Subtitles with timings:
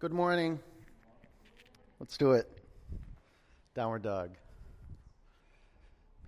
[0.00, 0.60] Good morning.
[1.98, 2.48] Let's do it.
[3.74, 4.30] Downward dog.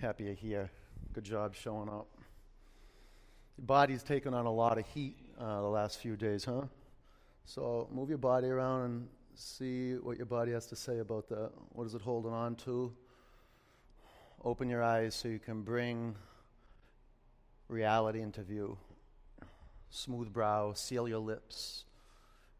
[0.00, 0.72] Happy you're here.
[1.12, 2.08] Good job showing up.
[3.56, 6.62] Your body's taken on a lot of heat uh, the last few days, huh?
[7.44, 11.52] So move your body around and see what your body has to say about that.
[11.68, 12.92] What is it holding on to?
[14.44, 16.16] Open your eyes so you can bring
[17.68, 18.76] reality into view.
[19.90, 21.84] Smooth brow, seal your lips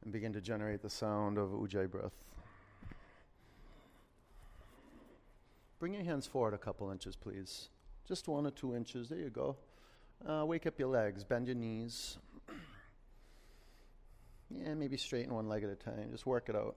[0.02, 2.12] and begin to generate the sound of Ujjayi breath.
[5.78, 7.68] Bring your hands forward a couple inches, please.
[8.06, 9.08] Just one or two inches.
[9.08, 9.56] There you go.
[10.26, 12.18] Uh, wake up your legs, bend your knees.
[14.50, 16.08] Yeah, maybe straighten one leg at a time.
[16.10, 16.76] Just work it out.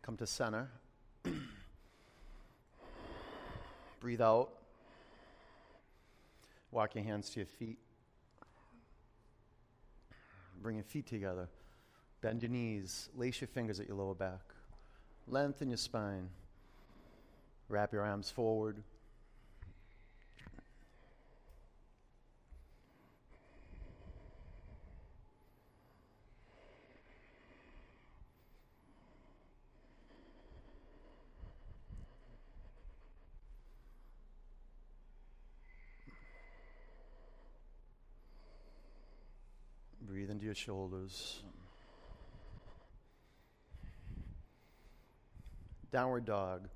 [0.00, 0.70] Come to center.
[4.00, 4.61] Breathe out.
[6.72, 7.78] Walk your hands to your feet.
[10.62, 11.48] Bring your feet together.
[12.22, 13.10] Bend your knees.
[13.14, 14.40] Lace your fingers at your lower back.
[15.28, 16.30] Lengthen your spine.
[17.68, 18.82] Wrap your arms forward.
[40.00, 41.42] Breathe into your shoulders.
[45.90, 46.68] Downward dog.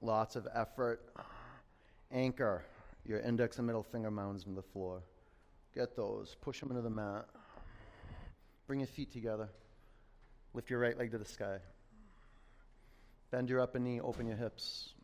[0.00, 1.00] Lots of effort.
[2.12, 2.64] Anchor
[3.04, 5.02] your index and middle finger mounds in the floor.
[5.74, 6.36] Get those.
[6.40, 7.26] Push them into the mat.
[8.68, 9.48] Bring your feet together.
[10.54, 11.58] Lift your right leg to the sky.
[13.30, 14.94] Bend your upper knee, open your hips.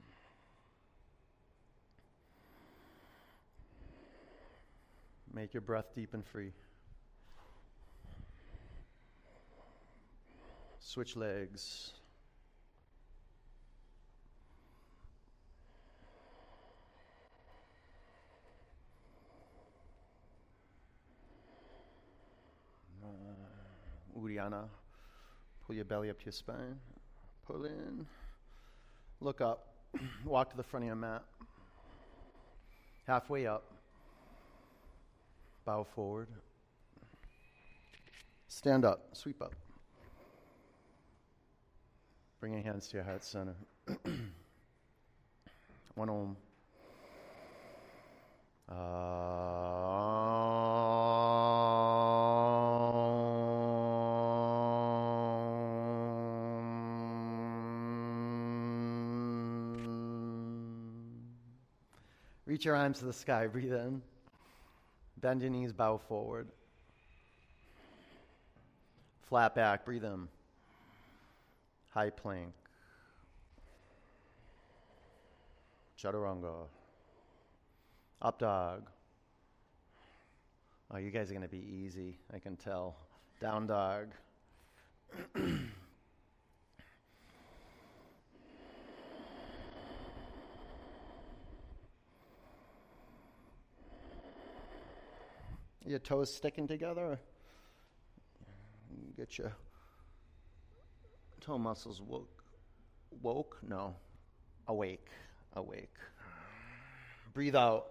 [5.34, 6.52] Make your breath deep and free.
[10.78, 11.92] Switch legs.
[24.42, 24.68] Uddiyana.
[25.66, 26.78] Pull your belly up to your spine.
[27.46, 28.06] Pull in.
[29.20, 29.66] Look up.
[30.24, 31.22] Walk to the front of your mat.
[33.06, 33.64] Halfway up.
[35.64, 36.28] Bow forward.
[38.48, 39.08] Stand up.
[39.12, 39.54] Sweep up.
[42.40, 43.54] Bring your hands to your heart center.
[45.94, 46.36] One om.
[48.68, 50.41] Ah.
[62.62, 63.48] Reach your arms to the sky.
[63.48, 64.00] Breathe in.
[65.20, 66.46] Bend your knees, bow forward.
[69.22, 70.28] Flat back, breathe in.
[71.88, 72.52] High plank.
[76.00, 76.68] Chaturanga.
[78.22, 78.88] Up dog.
[80.92, 82.94] Oh, you guys are going to be easy, I can tell.
[83.40, 84.06] Down dog.
[95.86, 97.18] your toes sticking together.
[99.16, 99.52] Get your
[101.40, 102.42] toe muscles woke.
[103.20, 103.58] Woke?
[103.62, 103.94] No.
[104.68, 105.08] Awake.
[105.54, 105.94] Awake.
[107.34, 107.86] Breathe out.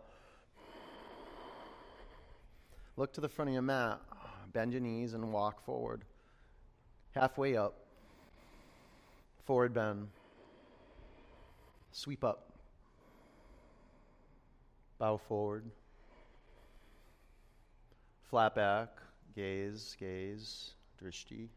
[2.97, 4.00] Look to the front of your mat.
[4.53, 6.03] Bend your knees and walk forward.
[7.12, 7.85] Halfway up.
[9.46, 10.07] Forward bend.
[11.91, 12.51] Sweep up.
[14.97, 15.66] Bow forward.
[18.31, 18.88] Flat back,
[19.36, 20.72] gaze, gaze,
[21.04, 21.50] drishti.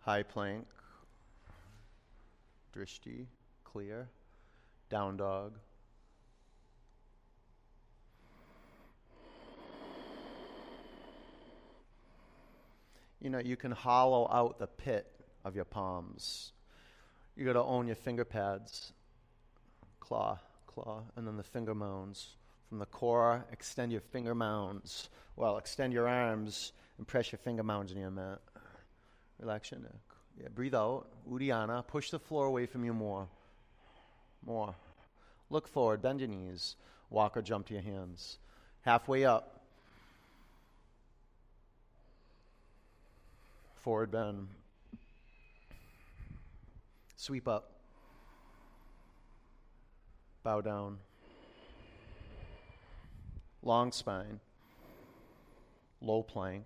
[0.00, 0.66] High plank,
[2.76, 3.26] drishti,
[3.62, 4.08] clear.
[4.90, 5.60] Down dog.
[13.20, 15.06] You know, you can hollow out the pit
[15.44, 16.50] of your palms.
[17.36, 18.92] You got to own your finger pads.
[20.00, 22.30] Claw, claw, and then the finger mounds.
[22.72, 25.10] From the core, extend your finger mounds.
[25.36, 28.38] Well, extend your arms and press your finger mounds in your mat.
[29.38, 30.00] Relax your neck.
[30.40, 31.04] Yeah, breathe out.
[31.30, 31.86] Uddiyana.
[31.86, 33.28] Push the floor away from you more.
[34.46, 34.74] More.
[35.50, 36.00] Look forward.
[36.00, 36.76] Bend your knees.
[37.10, 38.38] Walk or jump to your hands.
[38.80, 39.60] Halfway up.
[43.76, 44.48] forward bend.
[47.16, 47.70] Sweep up.
[50.42, 50.96] Bow down.
[53.64, 54.40] Long spine.
[56.00, 56.64] Low plank.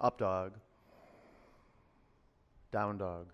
[0.00, 0.52] Up dog.
[2.72, 3.26] Down dog.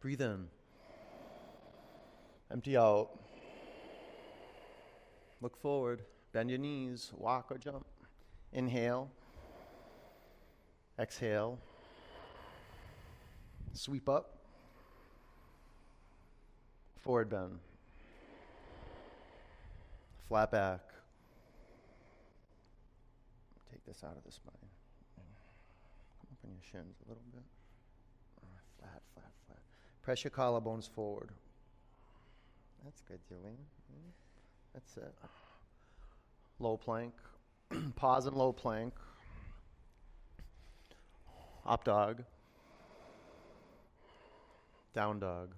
[0.00, 0.48] Breathe in.
[2.52, 3.08] Empty out.
[5.40, 6.02] Look forward.
[6.32, 7.12] Bend your knees.
[7.16, 7.86] Walk or jump.
[8.52, 9.10] Inhale.
[10.98, 11.58] Exhale.
[13.72, 14.38] Sweep up.
[16.98, 17.58] Forward bend.
[20.26, 20.80] Flat back.
[23.70, 24.54] Take this out of the spine.
[25.16, 27.42] Come up on your shins a little bit.
[28.80, 29.58] Flat, flat, flat.
[30.02, 31.30] Press your collarbones forward.
[32.84, 33.58] That's good, Julian.
[34.76, 35.14] That's it.
[36.58, 37.14] Low plank.
[37.96, 38.92] Pause in low plank.
[41.64, 42.22] Up dog.
[44.92, 45.54] Down dog.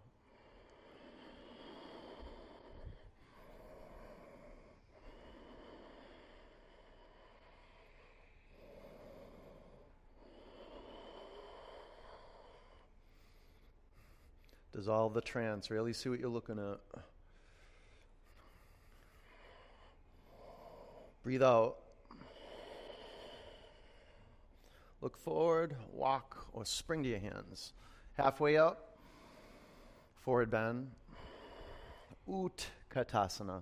[14.72, 15.72] Dissolve the trance.
[15.72, 16.78] Really see what you're looking at.
[21.28, 21.76] Breathe out.
[25.02, 27.74] Look forward, walk, or spring to your hands.
[28.16, 28.96] Halfway up,
[30.14, 30.90] forward bend.
[32.26, 33.60] Utkatasana.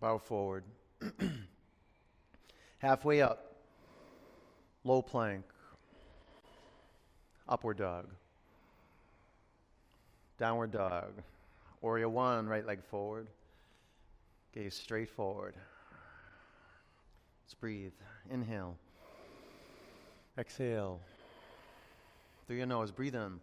[0.00, 0.64] Bow forward.
[2.78, 3.54] Halfway up,
[4.82, 5.44] low plank.
[7.48, 8.08] Upward dog.
[10.36, 11.12] Downward dog.
[11.80, 13.28] Warrior one, right leg forward.
[14.58, 15.54] Gaze straight forward.
[17.44, 17.92] Let's breathe.
[18.28, 18.76] Inhale.
[20.36, 20.98] Exhale.
[22.44, 23.38] Through your nose, breathe in.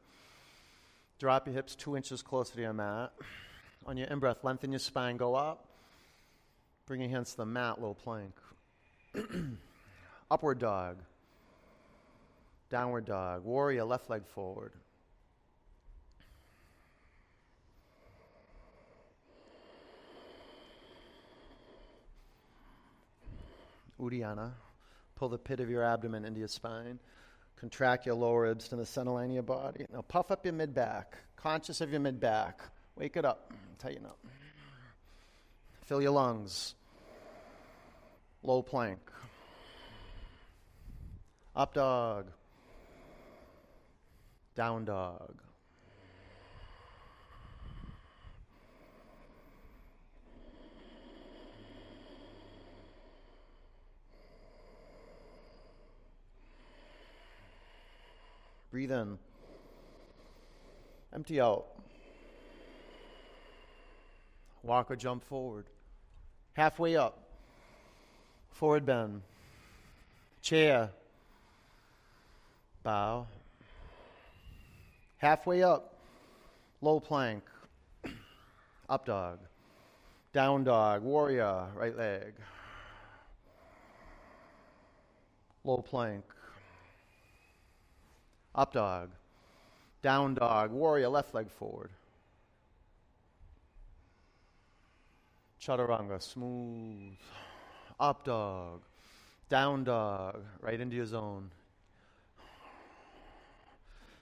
[1.18, 3.14] Drop your hips two inches closer to your mat.
[3.86, 5.70] On your in breath, lengthen your spine, go up.
[6.86, 8.34] Bring your hands to the mat, low plank.
[10.30, 10.98] Upward dog.
[12.70, 13.46] Downward dog.
[13.46, 14.74] Warrior, left leg forward.
[24.00, 24.52] Uddiyana.
[25.16, 27.00] Pull the pit of your abdomen into your spine.
[27.58, 29.86] Contract your lower ribs to the center line of your body.
[29.92, 31.18] Now puff up your mid back.
[31.38, 32.62] Conscious of your mid back.
[32.98, 33.52] Wake it up.
[33.80, 34.18] Tighten up.
[35.86, 36.76] Fill your lungs.
[38.44, 39.00] Low plank.
[41.56, 42.28] Up dog.
[44.56, 45.45] Down dog.
[58.76, 59.18] Breathe in.
[61.14, 61.66] Empty out.
[64.64, 65.68] Walk or jump forward.
[66.56, 67.18] Halfway up.
[68.52, 69.22] Forward bend.
[70.42, 70.90] Chair.
[72.84, 73.28] Bow.
[75.20, 75.94] Halfway up.
[76.82, 77.44] Low plank.
[78.90, 79.40] Up dog.
[80.34, 81.02] Down dog.
[81.02, 81.68] Warrior.
[81.78, 82.34] Right leg.
[85.64, 86.26] Low plank.
[88.56, 89.10] Up dog.
[90.02, 90.72] Down dog.
[90.72, 91.90] Warrior, left leg forward.
[95.62, 97.18] Chaturanga, smooth.
[98.00, 98.82] Up dog.
[99.50, 100.42] Down dog.
[100.62, 101.52] Right into your zone.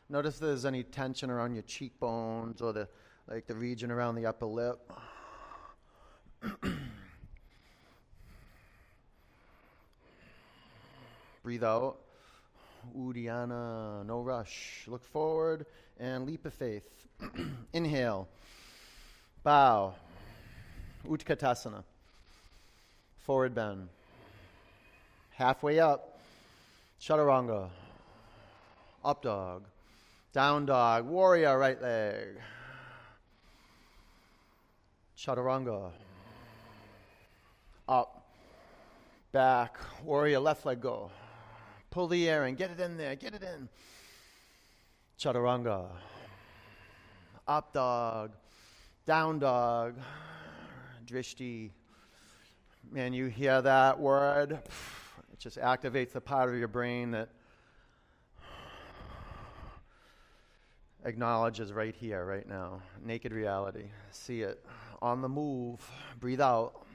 [0.09, 2.87] Notice there's any tension around your cheekbones or the
[3.27, 4.91] like the region around the upper lip.
[11.43, 12.02] Breathe out.
[12.97, 14.85] Uddiyana, no rush.
[14.87, 15.65] Look forward
[15.99, 16.87] and leap of faith.
[17.73, 18.27] Inhale.
[19.43, 19.93] Bow.
[21.07, 21.83] Utkatasana.
[23.25, 23.89] Forward bend.
[25.31, 26.19] Halfway up.
[27.01, 27.69] Chaturanga.
[29.03, 29.63] Up dog.
[30.33, 31.05] Down dog.
[31.05, 32.39] Warrior, right leg.
[35.17, 35.91] Chaturanga.
[37.87, 38.25] Up.
[39.31, 39.77] Back.
[40.03, 41.11] Warrior, left leg go.
[41.93, 42.55] Pull the air in.
[42.55, 43.15] Get it in there.
[43.15, 43.69] Get it in.
[45.19, 45.89] Chaturanga.
[47.47, 48.31] Up dog.
[49.05, 49.93] Down dog.
[51.05, 51.69] Drishti.
[52.91, 57.29] Man, you hear that word, it just activates the part of your brain that
[61.05, 62.81] acknowledges right here, right now.
[63.05, 63.85] Naked reality.
[64.09, 64.65] See it.
[64.99, 65.79] On the move.
[66.19, 66.87] Breathe out.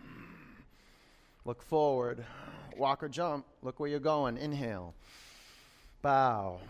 [1.44, 2.24] Look forward.
[2.78, 3.44] Walk or jump.
[3.62, 4.36] Look where you're going.
[4.36, 4.94] Inhale.
[6.00, 6.60] Bow.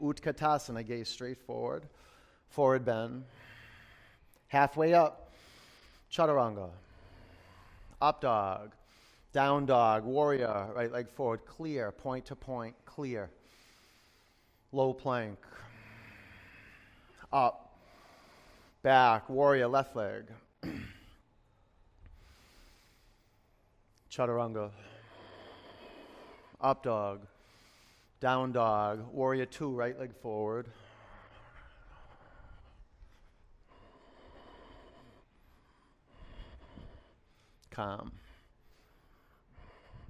[0.00, 1.82] Utkatasana, gaze straight forward.
[2.50, 3.24] Forward bend.
[4.46, 5.32] Halfway up.
[6.12, 6.70] Chaturanga.
[8.00, 8.72] Up dog.
[9.32, 10.04] Down dog.
[10.04, 10.68] Warrior.
[10.74, 11.44] Right leg forward.
[11.44, 11.90] Clear.
[11.92, 12.74] Point to point.
[12.84, 13.28] Clear.
[14.72, 15.38] Low plank
[17.32, 17.78] up,
[18.82, 20.24] back, warrior, left leg.
[24.10, 24.70] Chaturanga,
[26.60, 27.26] up dog,
[28.20, 30.66] down dog, warrior two, right leg forward.
[37.70, 38.12] Calm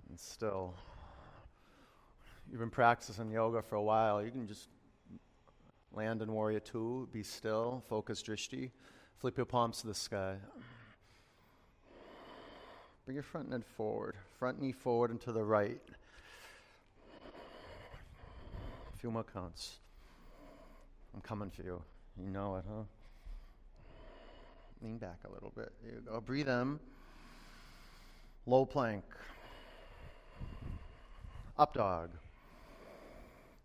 [0.09, 0.75] and still.
[2.50, 4.23] You've been practicing yoga for a while.
[4.23, 4.69] You can just
[5.95, 7.09] Land in warrior two.
[7.12, 7.83] Be still.
[7.88, 8.71] Focus drishti.
[9.17, 10.37] Flip your palms to the sky.
[13.05, 14.14] Bring your front knee forward.
[14.38, 15.81] Front knee forward and to the right.
[18.87, 19.76] A few more counts.
[21.14, 21.81] I'm coming for you.
[22.21, 22.83] You know it, huh?
[24.83, 25.73] Lean back a little bit.
[25.83, 26.21] There you go.
[26.21, 26.81] Breathe in.
[28.47, 29.05] Low plank.
[31.57, 32.11] Up dog.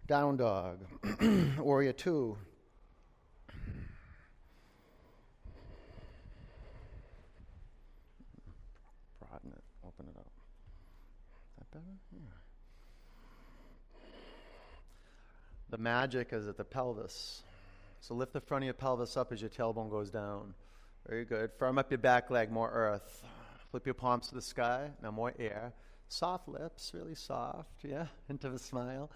[0.07, 0.79] Down dog.
[1.57, 2.37] Warrior two.
[9.19, 10.27] Broaden it, open it up.
[11.57, 11.85] That better?
[12.11, 12.19] Yeah.
[15.73, 17.41] The magic is at the pelvis.
[17.99, 20.53] So lift the front of your pelvis up as your tailbone goes down.
[21.09, 21.49] Very good.
[21.57, 23.23] Firm up your back leg, more earth.
[23.71, 24.91] Flip your palms to the sky.
[25.01, 25.73] Now more air.
[26.09, 27.71] Soft lips, really soft.
[27.81, 29.09] Yeah, into the smile.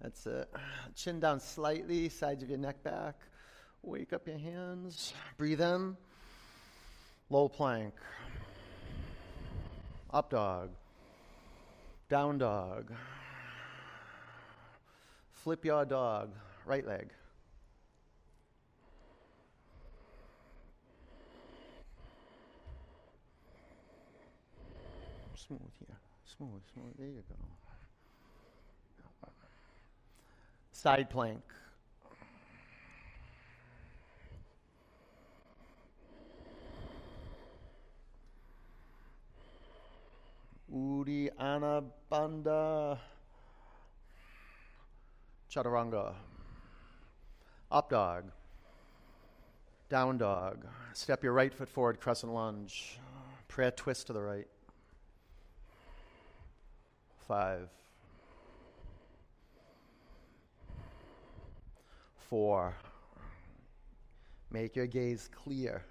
[0.00, 0.48] That's it.
[0.94, 3.16] Chin down slightly, sides of your neck back.
[3.82, 5.12] Wake up your hands.
[5.36, 5.96] Breathe in.
[7.30, 7.94] Low plank.
[10.12, 10.70] Up dog.
[12.08, 12.92] Down dog.
[15.46, 16.30] Flip your dog.
[16.64, 17.08] Right leg.
[25.36, 25.96] Smooth here.
[26.36, 26.94] Smooth, smooth.
[26.98, 27.36] There you go.
[30.72, 31.44] Side plank.
[40.74, 42.98] Uddiyana Bandha
[45.56, 46.12] Chaturanga.
[47.72, 48.30] Up dog.
[49.88, 50.66] Down dog.
[50.92, 52.98] Step your right foot forward, crescent lunge.
[53.48, 54.46] Prayer twist to the right.
[57.26, 57.68] Five.
[62.28, 62.74] Four.
[64.50, 65.82] Make your gaze clear.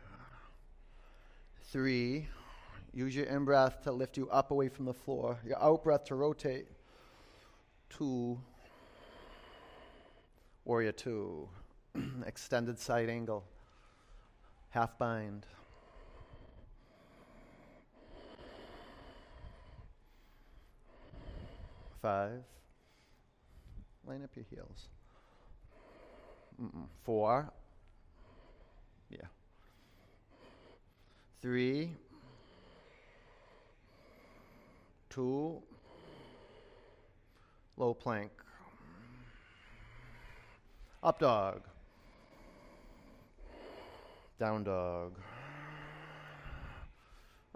[1.71, 2.27] Three.
[2.93, 5.39] Use your in breath to lift you up away from the floor.
[5.43, 6.67] Your out breath to rotate.
[7.89, 8.39] Two.
[10.65, 11.47] Warrior two.
[12.25, 13.45] Extended side angle.
[14.69, 15.45] Half bind.
[22.01, 22.43] Five.
[24.07, 24.89] Line up your heels.
[26.61, 26.87] Mm-mm.
[27.03, 27.51] Four.
[29.09, 29.19] Yeah.
[31.41, 31.91] Three.
[35.09, 35.61] Two.
[37.77, 38.31] Low plank.
[41.05, 41.61] Up dog.
[44.39, 45.13] Down dog.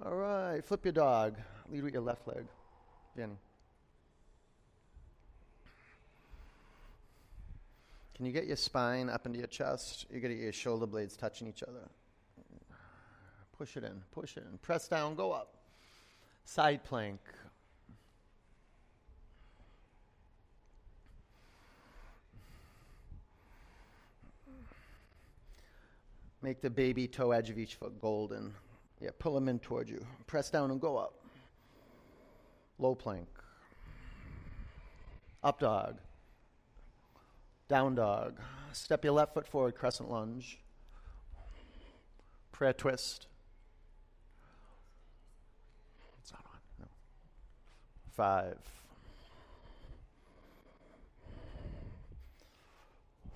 [0.06, 1.36] All right, flip your dog.
[1.72, 2.46] Lead with your left leg.
[3.18, 3.34] Danny.
[8.14, 10.06] Can you get your spine up into your chest?
[10.12, 11.90] You're get your shoulder blades touching each other.
[13.58, 14.60] Push it in, push it in.
[14.60, 15.56] Press down, go up.
[16.46, 17.20] Side plank.
[26.42, 28.54] Make the baby toe edge of each foot golden.
[29.02, 30.06] Yeah, pull them in toward you.
[30.28, 31.14] Press down and go up.
[32.78, 33.28] Low plank.
[35.44, 35.98] Up dog.
[37.68, 38.40] Down dog.
[38.72, 40.60] Step your left foot forward, crescent lunge.
[42.52, 43.28] Prayer twist.
[46.22, 46.60] It's not on.
[46.80, 46.88] No.
[48.12, 48.58] Five.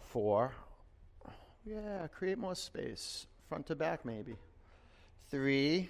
[0.10, 0.51] Four.
[1.65, 3.25] Yeah, create more space.
[3.48, 4.36] Front to back, maybe.
[5.29, 5.89] Three.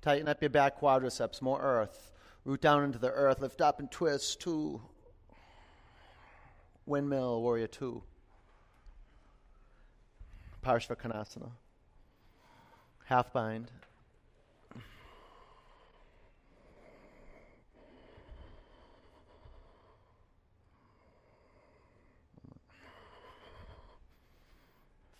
[0.00, 2.12] Tighten up your back quadriceps, more earth.
[2.44, 4.40] Root down into the earth, lift up and twist.
[4.40, 4.80] Two.
[6.86, 8.02] Windmill, warrior two.
[10.64, 11.50] Parshvakonasana.
[13.04, 13.70] Half bind.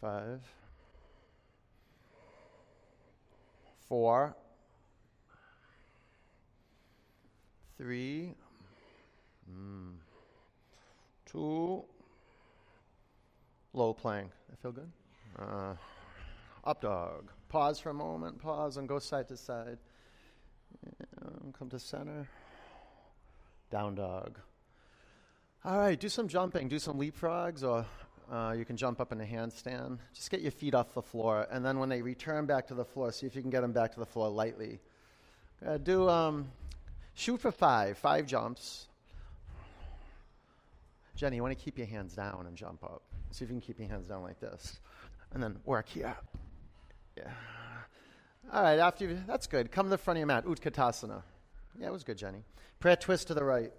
[0.02, 0.40] Five.
[3.88, 4.34] Four.
[7.78, 8.34] Three.
[9.48, 9.92] Mm.
[11.24, 11.84] Two.
[13.72, 14.32] Low plank.
[14.52, 14.90] I feel good?
[15.38, 15.74] Uh,
[16.64, 17.30] up dog.
[17.48, 18.42] Pause for a moment.
[18.42, 19.78] Pause and go side to side.
[21.44, 22.26] And come to center.
[23.70, 24.40] Down dog.
[25.64, 26.68] All right, do some jumping.
[26.68, 27.86] Do some leapfrogs, or
[28.30, 29.98] uh, you can jump up in a handstand.
[30.14, 32.84] Just get your feet off the floor, and then when they return back to the
[32.84, 34.80] floor, see if you can get them back to the floor lightly.
[35.66, 36.50] Uh, do um,
[37.14, 38.86] shoot for five, five jumps.
[41.14, 43.02] Jenny, you want to keep your hands down and jump up.
[43.30, 44.80] See if you can keep your hands down like this,
[45.32, 46.14] and then work here.
[47.16, 47.30] Yeah.
[48.52, 48.78] All right.
[48.78, 49.70] After you, that's good.
[49.70, 50.44] Come to the front of your mat.
[50.44, 51.22] Utkatasana.
[51.78, 52.44] Yeah, it was good, Jenny.
[52.80, 53.72] Prayer twist to the right.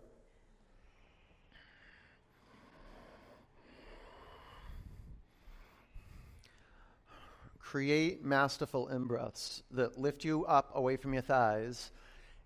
[7.73, 11.89] Create masterful in breaths that lift you up away from your thighs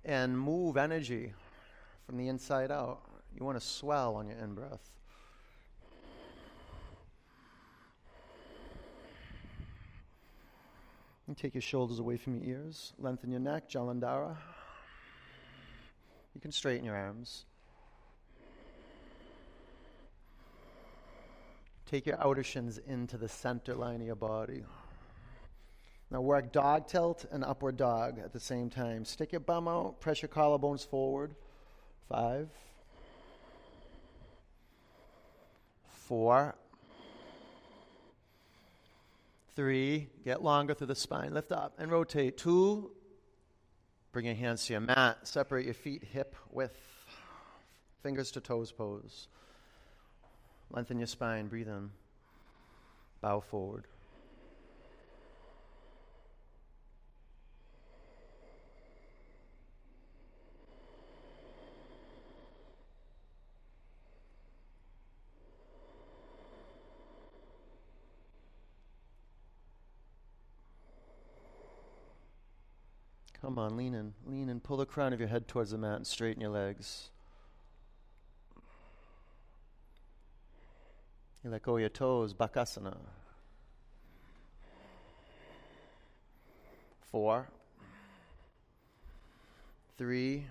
[0.05, 1.33] and move energy
[2.05, 3.01] from the inside out.
[3.37, 4.89] You want to swell on your in breath.
[11.35, 12.93] Take your shoulders away from your ears.
[12.97, 14.33] Lengthen your neck, Jalandhara.
[16.35, 17.43] You can straighten your arms.
[21.85, 24.63] Take your outer shins into the center line of your body.
[26.09, 29.03] Now work dog tilt and upward dog at the same time.
[29.03, 31.35] Stick your bum out, press your collarbones forward.
[32.07, 32.49] Five,
[35.89, 36.55] four,
[39.57, 40.07] three.
[40.23, 41.33] Get longer through the spine.
[41.33, 42.37] Lift up and rotate.
[42.37, 42.91] Two.
[44.13, 45.17] Bring your hands to your mat.
[45.23, 46.79] Separate your feet hip width.
[48.01, 49.27] Fingers to toes pose.
[50.71, 51.47] Lengthen your spine.
[51.47, 51.89] Breathe in.
[53.19, 53.85] Bow forward.
[73.57, 74.13] Come on, lean in.
[74.27, 74.59] Lean in.
[74.59, 77.09] Pull the crown of your head towards the mat and straighten your legs.
[81.43, 82.95] You let go of your toes, Bakasana.
[87.11, 87.47] Four.
[89.97, 90.45] Three.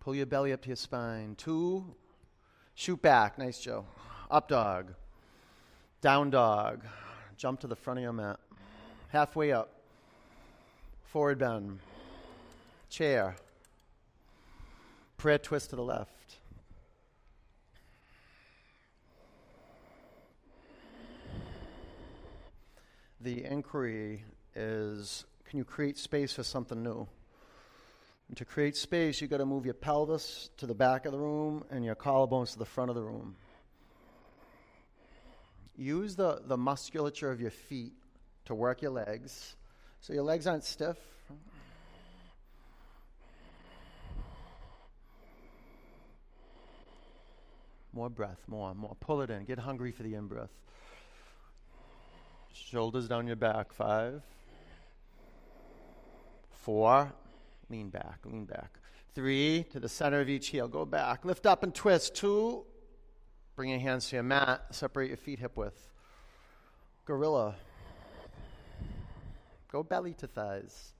[0.00, 1.36] Pull your belly up to your spine.
[1.36, 1.84] Two.
[2.74, 3.38] Shoot back.
[3.38, 3.84] Nice, Joe.
[4.28, 4.94] Up dog.
[6.00, 6.82] Down dog.
[7.36, 8.40] Jump to the front of your mat.
[9.10, 9.70] Halfway up.
[11.04, 11.78] Forward bend
[12.90, 13.36] chair.
[15.16, 16.10] Prayer twist to the left.
[23.20, 24.24] The inquiry
[24.54, 27.08] is can you create space for something new?
[28.28, 31.18] And to create space, you've got to move your pelvis to the back of the
[31.18, 33.34] room and your collarbones to the front of the room.
[35.76, 37.92] Use the, the musculature of your feet
[38.44, 39.56] to work your legs.
[40.00, 40.96] So your legs aren't stiff,
[47.92, 48.96] More breath, more, more.
[49.00, 49.44] Pull it in.
[49.44, 50.50] Get hungry for the in breath.
[52.52, 53.72] Shoulders down your back.
[53.72, 54.22] Five,
[56.50, 57.12] four.
[57.68, 58.78] Lean back, lean back.
[59.14, 60.68] Three, to the center of each heel.
[60.68, 61.24] Go back.
[61.24, 62.14] Lift up and twist.
[62.14, 62.64] Two,
[63.56, 64.66] bring your hands to your mat.
[64.70, 65.90] Separate your feet hip width.
[67.04, 67.54] Gorilla.
[69.70, 70.92] Go belly to thighs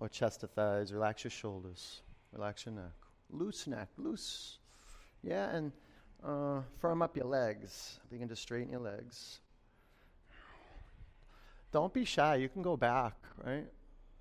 [0.00, 0.92] or chest to thighs.
[0.92, 2.02] Relax your shoulders.
[2.32, 2.92] Relax your neck.
[3.30, 3.88] Loose neck.
[3.96, 4.58] Loose.
[5.22, 5.72] Yeah, and
[6.24, 8.00] uh, firm up your legs.
[8.10, 9.40] Begin to straighten your legs.
[11.72, 12.36] Don't be shy.
[12.36, 13.66] You can go back, right?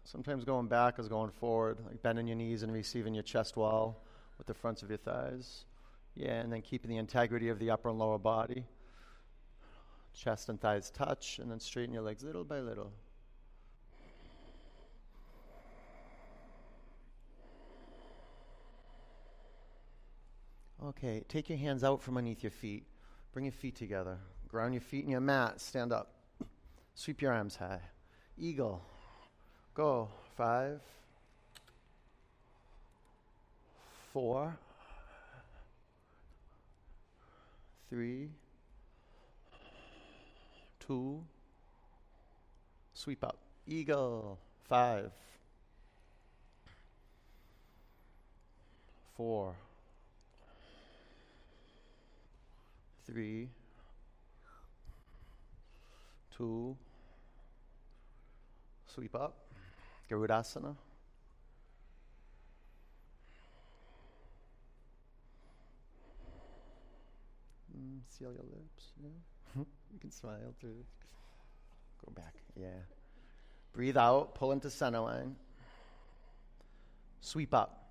[0.03, 4.01] Sometimes going back is going forward, like bending your knees and receiving your chest wall
[4.38, 5.65] with the fronts of your thighs.
[6.15, 8.65] Yeah, and then keeping the integrity of the upper and lower body.
[10.13, 12.91] Chest and thighs touch, and then straighten your legs little by little.
[20.85, 22.85] Okay, take your hands out from underneath your feet.
[23.33, 24.17] Bring your feet together.
[24.47, 25.59] Ground your feet in your mat.
[25.59, 26.13] Stand up.
[26.95, 27.81] Sweep your arms high.
[28.37, 28.81] Eagle.
[29.73, 30.09] Go.
[30.35, 30.81] Five,
[34.13, 34.55] four,
[37.89, 38.29] three,
[40.79, 41.23] two,
[42.93, 43.37] sweep up.
[43.65, 44.37] Eagle.
[44.69, 45.11] Five,
[49.15, 49.55] four,
[53.08, 53.50] three,
[56.36, 56.76] two,
[58.93, 59.38] sweep up.
[60.10, 60.76] Garudasana.
[67.76, 68.93] Mm, seal your lips.
[69.02, 69.63] Yeah.
[69.93, 70.86] you can smile too.
[72.06, 72.34] Go back.
[72.56, 72.67] Yeah.
[73.74, 74.36] Breathe out.
[74.36, 75.36] Pull into center line.
[77.22, 77.89] Sweep up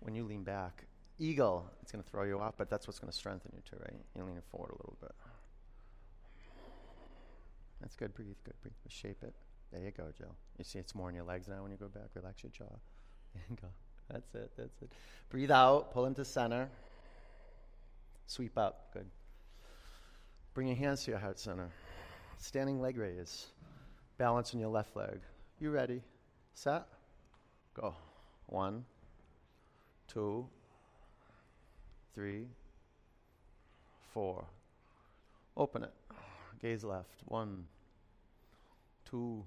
[0.00, 0.84] when you lean back.
[1.18, 1.70] Eagle.
[1.82, 4.00] It's going to throw you off, but that's what's going to strengthen you too, right?
[4.14, 5.12] You're leaning forward a little bit.
[7.80, 8.14] That's good.
[8.14, 8.36] Breathe.
[8.44, 8.54] Good.
[8.62, 8.74] Breathe.
[8.88, 9.34] Shape it.
[9.72, 10.34] There you go, Joe.
[10.58, 12.08] You see it's more in your legs now when you go back.
[12.14, 12.64] Relax your jaw.
[13.48, 13.68] And go.
[14.10, 14.50] That's it.
[14.56, 14.92] That's it.
[15.28, 15.92] Breathe out.
[15.92, 16.70] Pull into center.
[18.26, 18.92] Sweep up.
[18.94, 19.06] Good.
[20.54, 21.68] Bring your hands to your heart center.
[22.38, 23.46] Standing leg raise.
[24.16, 25.20] Balance on your left leg.
[25.60, 26.02] You ready?
[26.54, 26.86] Set?
[27.74, 27.94] Go.
[28.46, 28.84] One,
[30.08, 30.48] two,
[32.16, 32.46] three,
[34.14, 34.46] four.
[35.54, 35.92] Open it.
[36.62, 37.20] Gaze left.
[37.26, 37.66] One,
[39.08, 39.44] two,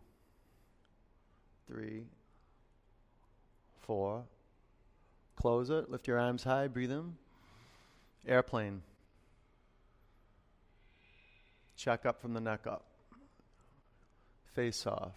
[1.67, 2.03] three,
[3.81, 4.23] four.
[5.35, 5.89] Close it.
[5.89, 6.67] Lift your arms high.
[6.67, 7.15] Breathe in.
[8.27, 8.83] Airplane.
[11.75, 12.85] Check up from the neck up.
[14.53, 15.15] Face soft.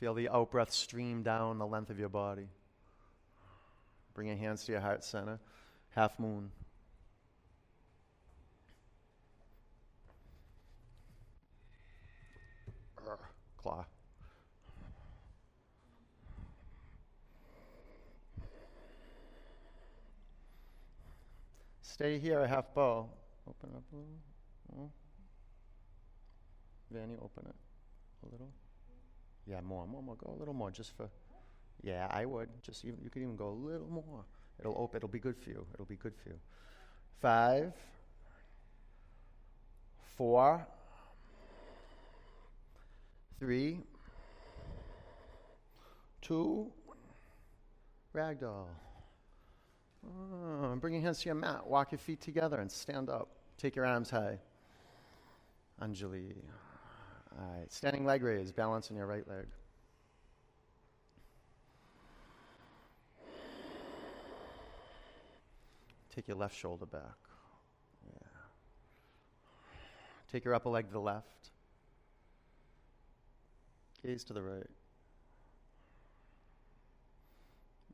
[0.00, 2.48] Feel the out breath stream down the length of your body.
[4.14, 5.38] Bring your hands to your heart center.
[5.94, 6.50] Half moon.
[13.56, 13.84] Claw.
[21.82, 23.10] Stay here, a half bow.
[23.46, 24.08] Open up a little.
[24.78, 24.90] Oh.
[26.90, 27.54] Vanny, open it
[28.26, 28.48] a little.
[29.46, 30.16] Yeah, more, more, more.
[30.16, 31.10] Go a little more, just for.
[31.82, 32.48] Yeah, I would.
[32.62, 34.24] Just even you could even go a little more.
[34.60, 34.98] It'll open.
[34.98, 35.66] It'll be good for you.
[35.74, 36.38] It'll be good for you.
[37.20, 37.72] Five.
[40.16, 40.66] Four.
[43.38, 43.80] Three.
[46.20, 46.70] Two.
[48.14, 48.66] Ragdoll.
[50.06, 51.66] Oh, bring your hands to your mat.
[51.66, 53.28] Walk your feet together and stand up.
[53.56, 54.38] Take your arms high.
[55.80, 56.34] Anjali.
[57.38, 57.72] All right.
[57.72, 58.52] Standing leg raise.
[58.52, 59.46] Balance on your right leg.
[66.14, 67.16] Take your left shoulder back.
[68.06, 68.28] Yeah.
[70.32, 71.50] Take your upper leg to the left.
[74.02, 74.66] Gaze to the right.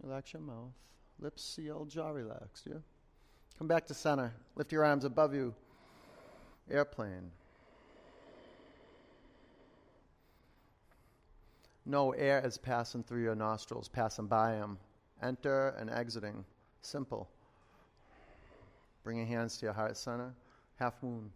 [0.02, 0.72] Relax your mouth.
[1.18, 2.66] Lips sealed, jaw relaxed.
[2.66, 2.78] Yeah?
[3.58, 4.32] Come back to center.
[4.54, 5.54] Lift your arms above you.
[6.70, 7.30] Airplane.
[11.84, 14.78] No air is passing through your nostrils, passing by them.
[15.22, 16.44] Enter and exiting.
[16.82, 17.28] Simple.
[19.06, 20.34] Bring your hands to your heart center.
[20.80, 21.30] Half moon.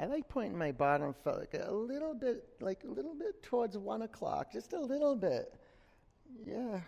[0.00, 3.76] I like pointing my bottom foot like a little bit, like a little bit towards
[3.76, 5.52] one o'clock, just a little bit.
[6.46, 6.78] Yeah.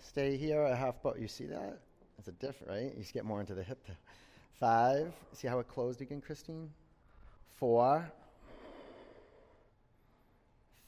[0.00, 1.18] Stay here a half boat.
[1.18, 1.78] You see that?
[2.18, 2.92] That's a different, right?
[2.94, 3.78] You just get more into the hip.
[3.86, 3.96] There.
[4.60, 5.14] Five.
[5.32, 6.68] See how it closed again, Christine?
[7.56, 8.12] Four.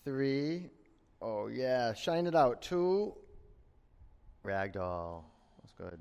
[0.06, 0.70] Three.
[1.20, 1.92] Oh, yeah.
[1.92, 2.62] Shine it out.
[2.62, 3.12] Two.
[4.44, 5.24] Ragdoll.
[5.58, 5.98] That's good.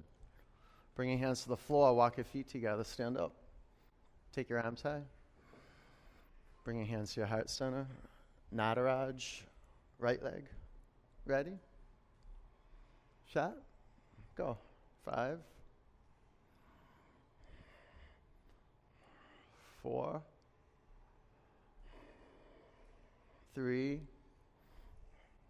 [0.93, 1.91] Bring your hands to the floor.
[1.95, 2.83] Walk your feet together.
[2.83, 3.33] Stand up.
[4.31, 5.01] Take your arms high.
[6.63, 7.87] Bring your hands to your heart center.
[8.55, 9.41] Nataraj.
[9.97, 10.43] Right leg.
[11.25, 11.57] Ready?
[13.33, 13.55] Shot.
[14.35, 14.55] Go.
[15.03, 15.39] Five.
[19.81, 20.21] Four.
[23.55, 24.01] Three.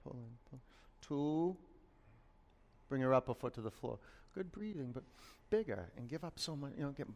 [0.04, 0.38] Pull in.
[0.50, 0.60] Pull.
[1.02, 1.58] Two.
[2.88, 4.00] Bring your upper foot to the floor.
[4.34, 5.04] Good breathing, but
[5.50, 7.08] bigger and give up so much, you know, get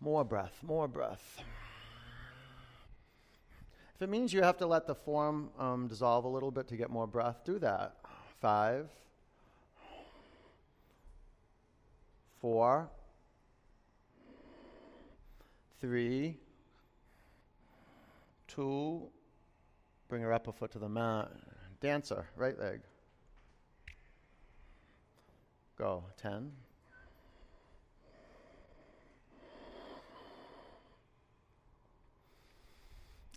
[0.00, 1.40] more breath, more breath.
[3.94, 6.76] If it means you have to let the form um, dissolve a little bit to
[6.76, 7.96] get more breath, do that.
[8.40, 8.88] Five,
[12.40, 12.88] four,
[15.80, 16.38] three,
[18.48, 19.02] two,
[20.10, 21.30] Bring her up a foot to the mat.
[21.80, 22.80] Dancer, right leg.
[25.78, 26.02] Go.
[26.20, 26.50] 10.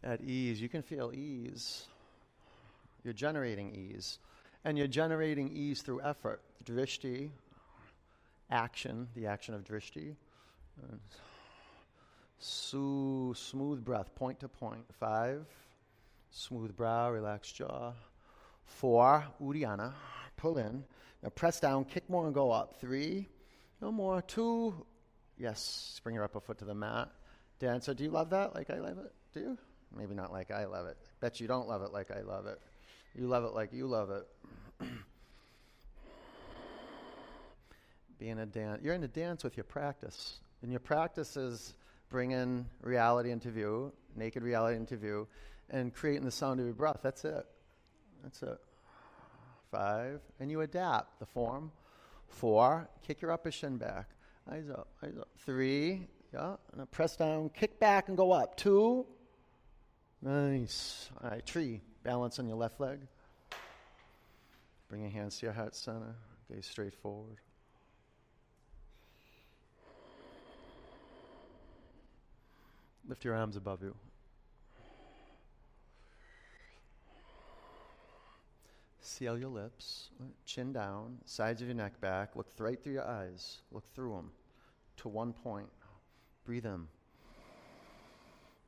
[0.04, 1.86] At ease, you can feel ease.
[3.04, 4.18] You're generating ease.
[4.66, 6.42] And you're generating ease through effort.
[6.66, 7.30] Drishti,
[8.50, 10.16] action, the action of drishti.
[12.40, 14.86] So, smooth breath, point to point.
[15.00, 15.46] Five
[16.34, 17.94] smooth brow, relaxed jaw.
[18.66, 19.94] Four, Uddiyana,
[20.36, 20.84] pull in.
[21.22, 22.80] Now press down, kick more and go up.
[22.82, 23.30] Three,
[23.82, 24.22] no more.
[24.22, 24.86] Two,
[25.38, 27.10] yes, bring your upper foot to the mat.
[27.60, 29.14] Dancer, do you love that like I love it?
[29.34, 29.58] Do you?
[29.96, 30.98] Maybe not like I love it.
[31.22, 32.60] Bet you don't love it like I love it.
[33.16, 34.28] You love it like you love it.
[38.20, 40.40] Being a dance, you're in a dance with your practice.
[40.62, 41.76] And your practice is
[42.10, 45.28] bringing reality into view, naked reality into view,
[45.70, 47.00] and creating the sound of your breath.
[47.02, 47.46] That's it.
[48.24, 48.58] That's it.
[49.72, 50.22] Five.
[50.40, 51.72] And you adapt the form.
[52.28, 52.88] Four.
[53.06, 54.10] Kick your upper shin back.
[54.52, 54.88] Eyes up.
[55.04, 55.30] Eyes up.
[55.40, 56.08] Three.
[56.34, 56.56] Yeah.
[56.78, 57.50] And press down.
[57.50, 58.56] Kick back and go up.
[58.58, 59.06] Two.
[60.22, 61.10] Nice.
[61.24, 61.46] All right.
[61.46, 61.82] Tree.
[62.04, 63.00] Balance on your left leg.
[64.90, 66.16] Bring your hands to your heart center.
[66.52, 67.38] Gaze straight forward.
[73.08, 73.96] Lift your arms above you.
[79.06, 80.12] Seal your lips,
[80.46, 82.38] chin down, sides of your neck back.
[82.38, 83.60] Look right through your eyes.
[83.70, 84.32] Look through them
[84.98, 85.68] to one point.
[86.46, 86.88] Breathe in.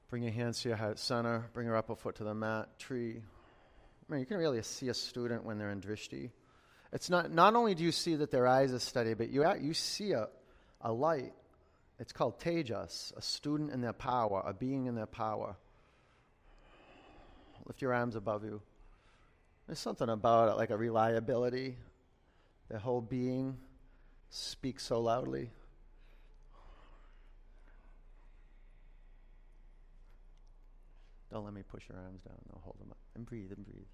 [0.10, 1.45] Bring your hands to your heart center.
[1.54, 2.67] Bring your upper foot to the mat.
[2.80, 3.15] Tree.
[3.17, 6.32] I mean, you can really see a student when they're in drishti.
[6.91, 9.74] It's not, not only do you see that their eyes are steady, but you, you
[9.74, 10.28] see a,
[10.82, 11.32] a light.
[11.98, 15.56] It's called tejas, a student in their power, a being in their power.
[17.65, 18.62] Lift your arms above you.
[19.67, 21.78] There's something about it, like a reliability.
[22.69, 23.58] The whole being
[24.30, 25.49] speaks so loudly.
[31.32, 32.38] Don't let me push your arms down.
[32.49, 32.97] No, hold them up.
[33.15, 33.88] And breathe and breathe.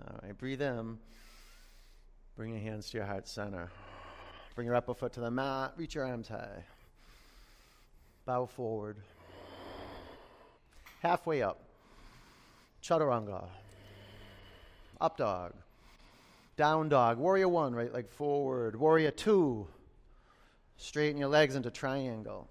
[0.00, 0.98] All right, breathe in.
[2.36, 3.70] Bring your hands to your heart center.
[4.54, 5.74] Bring your upper foot to the mat.
[5.76, 6.64] Reach your arms high.
[8.24, 8.96] Bow forward.
[11.00, 11.60] Halfway up.
[12.82, 13.48] Chaturanga.
[15.00, 15.52] Up dog.
[16.56, 17.18] Down dog.
[17.18, 18.76] Warrior one, right leg forward.
[18.76, 19.66] Warrior two.
[20.78, 22.48] Straighten your legs into triangle.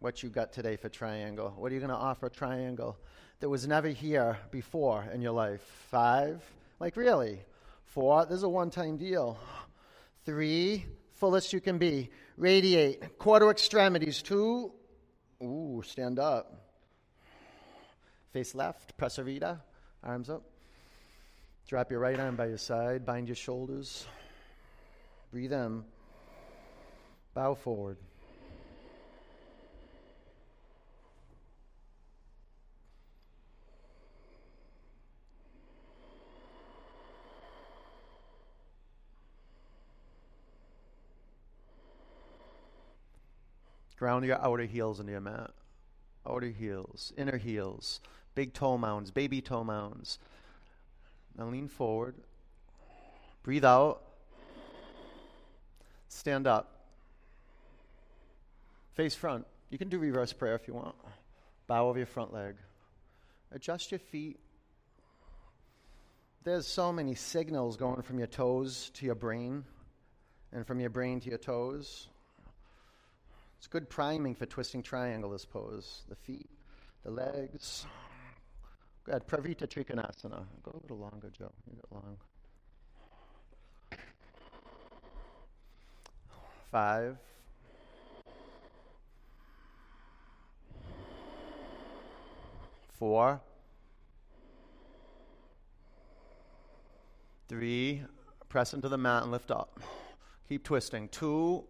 [0.00, 1.54] What you got today for triangle?
[1.56, 2.98] What are you going to offer triangle
[3.40, 5.60] that was never here before in your life?
[5.90, 6.42] Five.
[6.80, 7.40] Like really?
[7.86, 8.26] Four.
[8.26, 9.38] This is a one time deal.
[10.24, 10.84] Three.
[11.14, 12.10] Fullest you can be.
[12.36, 13.18] Radiate.
[13.18, 14.20] Quarter extremities.
[14.20, 14.72] Two.
[15.42, 16.52] Ooh, stand up.
[18.32, 18.96] Face left.
[18.98, 19.60] Prasarita.
[20.02, 20.42] Arms up.
[21.66, 24.06] Drop your right arm by your side, bind your shoulders.
[25.32, 25.82] Breathe in.
[27.32, 27.96] Bow forward.
[44.04, 45.50] Ground your outer heels into your mat.
[46.28, 48.00] Outer heels, inner heels,
[48.34, 50.18] big toe mounds, baby toe mounds.
[51.36, 52.14] Now lean forward.
[53.42, 54.02] Breathe out.
[56.08, 56.86] Stand up.
[58.94, 59.46] Face front.
[59.70, 60.94] You can do reverse prayer if you want.
[61.66, 62.54] Bow over your front leg.
[63.50, 64.38] Adjust your feet.
[66.44, 69.64] There's so many signals going from your toes to your brain
[70.52, 72.08] and from your brain to your toes.
[73.58, 76.02] It's good priming for twisting triangle, this pose.
[76.08, 76.50] The feet,
[77.02, 77.86] the legs.
[79.04, 80.44] Go Parivrtta Trikonasana.
[80.62, 81.52] Go a little longer, Joe.
[81.70, 82.16] You get long.
[86.70, 87.18] Five.
[92.98, 93.40] Four.
[97.48, 98.02] Three.
[98.48, 99.80] Press into the mat and lift up.
[100.48, 101.08] Keep twisting.
[101.08, 101.64] Two.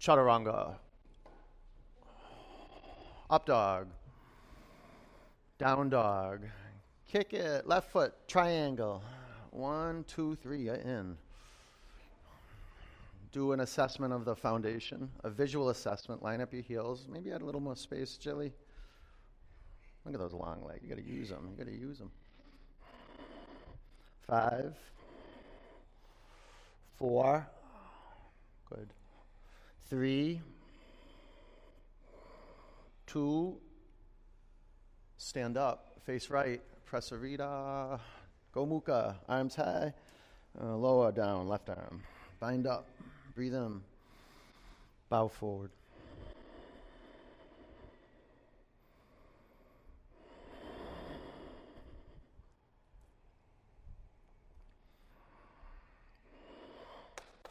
[0.00, 0.74] Chaturanga.
[3.30, 3.88] Up dog.
[5.60, 6.40] Down dog.
[7.06, 7.68] Kick it.
[7.68, 8.14] Left foot.
[8.26, 9.02] Triangle.
[9.50, 10.70] One, two, three.
[10.70, 11.18] In.
[13.30, 16.22] Do an assessment of the foundation, a visual assessment.
[16.22, 17.06] Line up your heels.
[17.12, 18.54] Maybe add a little more space, Jilly.
[20.06, 20.80] Look at those long legs.
[20.82, 21.50] You got to use them.
[21.50, 22.10] You got to use them.
[24.26, 24.74] Five.
[26.96, 27.46] Four.
[28.70, 28.88] Good.
[29.90, 30.40] Three.
[33.06, 33.58] Two
[35.20, 38.00] stand up, face right, pressa rita,
[38.54, 39.92] gomukha, arms high,
[40.58, 42.02] uh, lower down, left arm.
[42.40, 42.86] Bind up,
[43.34, 43.82] breathe in,
[45.10, 45.70] bow forward.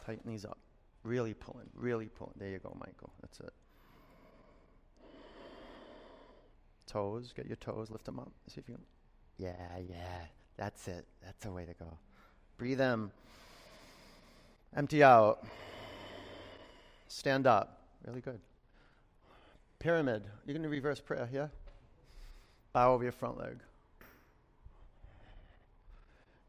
[0.04, 0.58] Tighten these up.
[1.04, 2.34] Really pulling, really pulling.
[2.36, 3.12] There you go, Michael.
[3.22, 3.52] That's it.
[6.90, 8.32] Toes, get your toes, lift them up.
[8.48, 8.84] See if you can.
[9.38, 10.24] Yeah, yeah.
[10.56, 11.06] That's it.
[11.24, 11.86] That's the way to go.
[12.58, 13.12] Breathe in.
[14.76, 15.46] Empty out.
[17.06, 17.80] Stand up.
[18.04, 18.40] Really good.
[19.78, 20.24] Pyramid.
[20.44, 21.46] You're going to reverse prayer, yeah?
[22.72, 23.58] Bow over your front leg.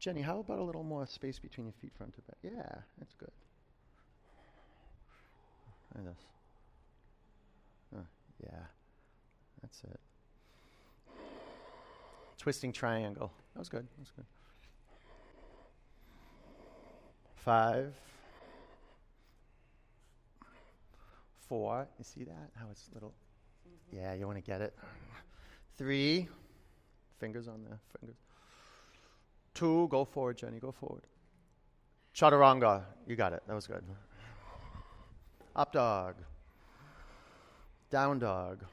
[0.00, 2.36] Jenny, how about a little more space between your feet, front to back?
[2.42, 3.30] Yeah, that's good.
[5.94, 6.24] Like this.
[7.96, 8.02] Uh,
[8.42, 8.58] yeah,
[9.62, 10.00] that's it.
[12.42, 13.30] Twisting triangle.
[13.54, 13.86] That was good.
[13.86, 14.24] That was good.
[17.36, 17.94] Five.
[21.48, 21.86] Four.
[21.98, 22.50] You see that?
[22.56, 23.14] How it's little.
[23.68, 23.96] Mm-hmm.
[23.96, 24.76] Yeah, you want to get it.
[25.78, 26.26] Three.
[27.20, 27.78] Fingers on there.
[28.00, 28.16] Fingers.
[29.54, 29.86] Two.
[29.88, 30.58] Go forward, Jenny.
[30.58, 31.04] Go forward.
[32.12, 32.82] Chaturanga.
[33.06, 33.44] You got it.
[33.46, 33.84] That was good.
[35.54, 36.16] Up dog.
[37.88, 38.64] Down dog.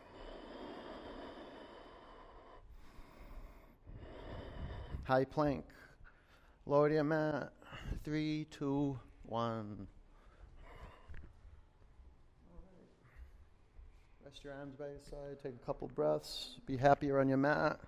[5.10, 5.66] High plank.
[6.68, 7.52] Lower your mat.
[8.04, 9.88] Three, two, one.
[14.24, 15.42] Rest your arms by your side.
[15.42, 16.58] Take a couple breaths.
[16.68, 17.80] Be happier on your mat.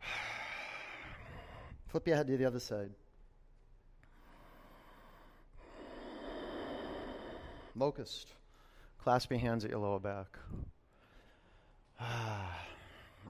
[1.88, 2.88] Flip your head to the other side.
[7.74, 8.28] Locust.
[9.02, 10.38] Clasp your hands at your lower back.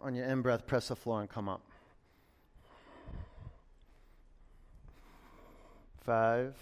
[0.01, 1.61] On your in breath, press the floor and come up.
[6.07, 6.55] Five.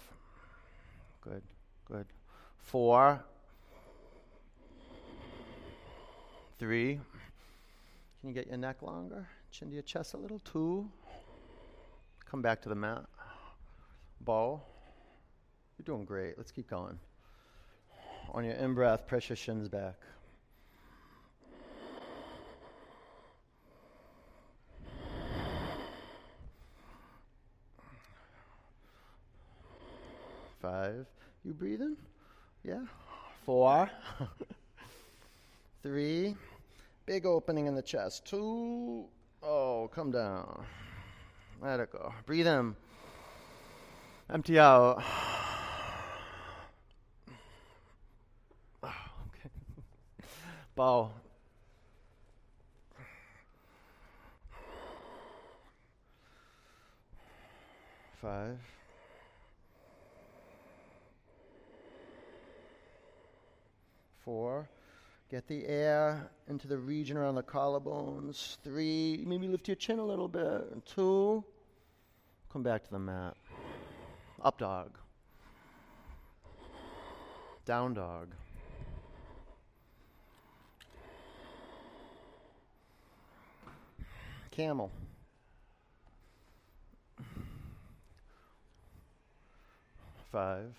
[1.21, 1.43] Good,
[1.87, 2.07] good.
[2.57, 3.23] Four.
[6.57, 6.99] Three.
[8.19, 9.27] Can you get your neck longer?
[9.51, 10.39] Chin to your chest a little.
[10.39, 10.89] Two.
[12.25, 13.05] Come back to the mat.
[14.21, 14.59] Bow.
[15.77, 16.39] You're doing great.
[16.39, 16.97] Let's keep going.
[18.33, 19.93] On your in breath, press your shins back.
[30.65, 31.05] Five.
[31.43, 31.95] You breathing?
[32.63, 32.81] Yeah.
[33.45, 33.87] Four.
[35.83, 36.35] Three.
[37.05, 38.25] Big opening in the chest.
[38.25, 39.05] Two.
[39.43, 40.65] Oh, come down.
[41.61, 42.11] Let it go.
[42.25, 42.75] Breathe in.
[44.33, 45.03] Empty out.
[48.81, 48.87] Oh,
[49.27, 49.49] okay.
[50.75, 51.11] Bow.
[58.19, 58.74] Five.
[64.25, 64.67] Four.
[65.31, 68.57] Get the air into the region around the collarbones.
[68.63, 69.23] Three.
[69.25, 70.85] Maybe lift your chin a little bit.
[70.85, 71.43] Two.
[72.51, 73.37] Come back to the mat.
[74.41, 74.97] Up dog.
[77.65, 78.33] Down dog.
[84.55, 84.89] camel.
[90.31, 90.73] Five.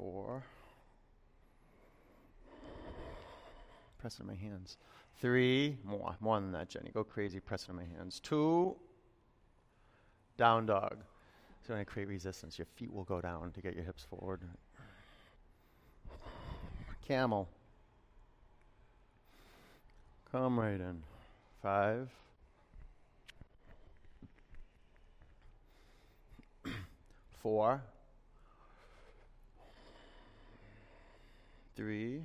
[0.00, 0.42] Four.
[3.98, 4.78] Pressing my hands.
[5.20, 5.76] Three.
[5.84, 6.16] More.
[6.20, 6.90] More than that, Jenny.
[6.94, 8.18] Go crazy pressing my hands.
[8.18, 8.76] Two.
[10.38, 10.96] Down dog.
[11.66, 14.40] So when I create resistance, your feet will go down to get your hips forward
[17.06, 17.48] camel.
[20.30, 21.02] Come right in.
[21.60, 22.08] Five.
[27.42, 27.82] Four.
[31.76, 32.22] Three.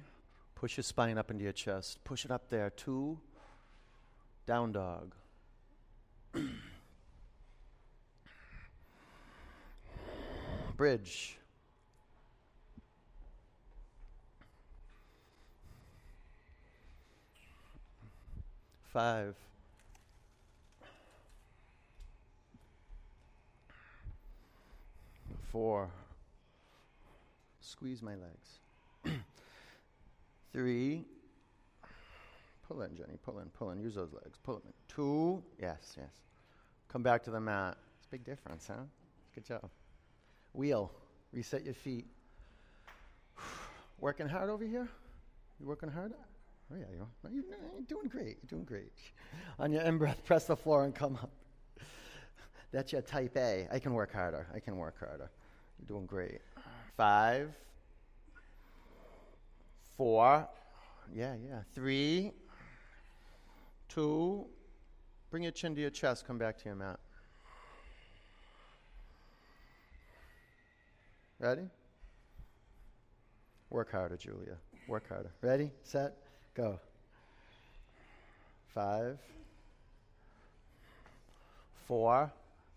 [0.55, 2.03] Push your spine up into your chest.
[2.03, 2.69] Push it up there.
[2.69, 3.19] Two.
[4.45, 5.13] Down dog.
[10.77, 11.37] Bridge.
[18.95, 19.35] five.
[25.51, 25.89] Four.
[27.59, 28.61] Squeeze my legs.
[30.55, 31.03] Three.
[32.65, 33.17] Pull in, Jenny.
[33.25, 33.79] Pull in, pull in.
[33.81, 34.39] Use those legs.
[34.41, 34.73] Pull in.
[34.87, 35.43] Two.
[35.61, 36.13] Yes, yes.
[36.87, 37.75] Come back to the mat.
[37.97, 38.83] It's a big difference, huh?
[39.33, 39.69] Good job.
[40.53, 40.93] Wheel.
[41.33, 42.05] Reset your feet.
[43.99, 44.87] Working hard over here?
[45.59, 46.13] You working hard?
[46.71, 47.31] Oh, yeah, you are.
[47.31, 47.43] You're,
[47.73, 48.37] you're doing great.
[48.41, 48.93] You're doing great.
[49.59, 51.31] On your in breath, press the floor and come up.
[52.71, 53.67] That's your type A.
[53.71, 54.47] I can work harder.
[54.53, 55.29] I can work harder.
[55.79, 56.39] You're doing great.
[56.95, 57.53] Five,
[59.97, 60.47] four,
[61.13, 61.61] yeah, yeah.
[61.73, 62.31] Three,
[63.89, 64.47] two,
[65.35, 66.25] Bring your chin to your chest.
[66.25, 66.97] Come back to your mat.
[71.39, 71.69] Ready?
[73.69, 74.55] Work harder, Julia.
[74.87, 75.31] Work harder.
[75.41, 76.13] Ready, set,
[76.53, 76.79] go.
[78.73, 79.17] Five,
[81.85, 82.31] four,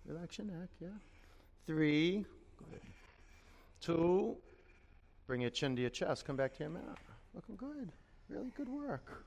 [0.05, 0.89] relax your neck, yeah.
[1.65, 2.25] Three.
[3.81, 4.37] Two,
[5.29, 6.25] bring your chin to your chest.
[6.25, 6.99] Come back to your mat.
[7.35, 7.93] Looking good.
[8.29, 9.25] Really good work.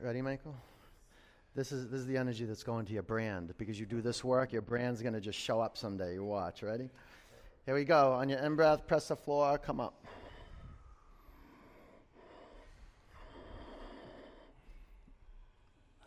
[0.00, 0.54] Ready, Michael?
[1.54, 3.54] This is, this is the energy that's going to your brand.
[3.56, 6.14] Because you do this work, your brand's going to just show up someday.
[6.14, 6.62] You watch.
[6.62, 6.90] Ready?
[7.64, 8.12] Here we go.
[8.12, 10.04] On your in breath, press the floor, come up.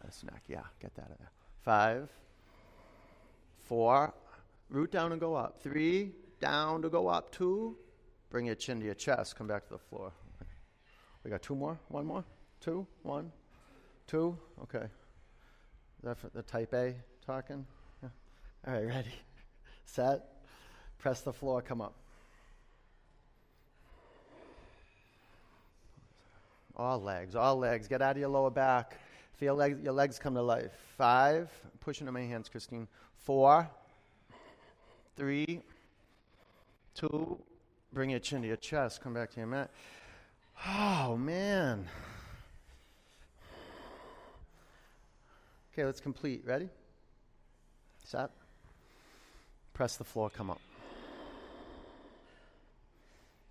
[0.07, 1.32] A snack, yeah, get that out of there.
[1.61, 2.09] Five,
[3.63, 4.13] four,
[4.69, 5.61] root down and go up.
[5.61, 7.32] Three, down to go up.
[7.32, 7.75] Two,
[8.30, 10.11] bring your chin to your chest, come back to the floor.
[11.23, 11.80] We got two more?
[11.89, 12.23] One more?
[12.61, 12.88] Two?
[13.03, 13.32] One?
[14.07, 14.38] Two?
[14.63, 14.86] Okay.
[14.86, 17.65] Is that for the type A talking?
[18.01, 18.09] Yeah.
[18.67, 19.13] All right, ready?
[19.86, 20.23] Set.
[20.97, 21.95] Press the floor, come up.
[26.75, 27.88] All legs, all legs.
[27.88, 28.97] Get out of your lower back.
[29.34, 30.71] Feel leg, your legs come to life.
[30.97, 31.49] Five.
[31.82, 32.88] Push into my hands, Christine.
[33.17, 33.69] Four.
[35.15, 35.61] Three.
[36.95, 37.38] Two.
[37.91, 39.01] Bring your chin to your chest.
[39.01, 39.71] Come back to your mat.
[40.67, 41.87] Oh, man.
[45.73, 46.43] Okay, let's complete.
[46.45, 46.69] Ready?
[48.03, 48.29] Set.
[49.73, 50.59] Press the floor, come up.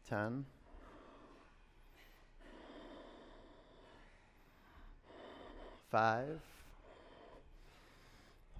[0.08, 0.44] 10.
[5.90, 6.40] Five,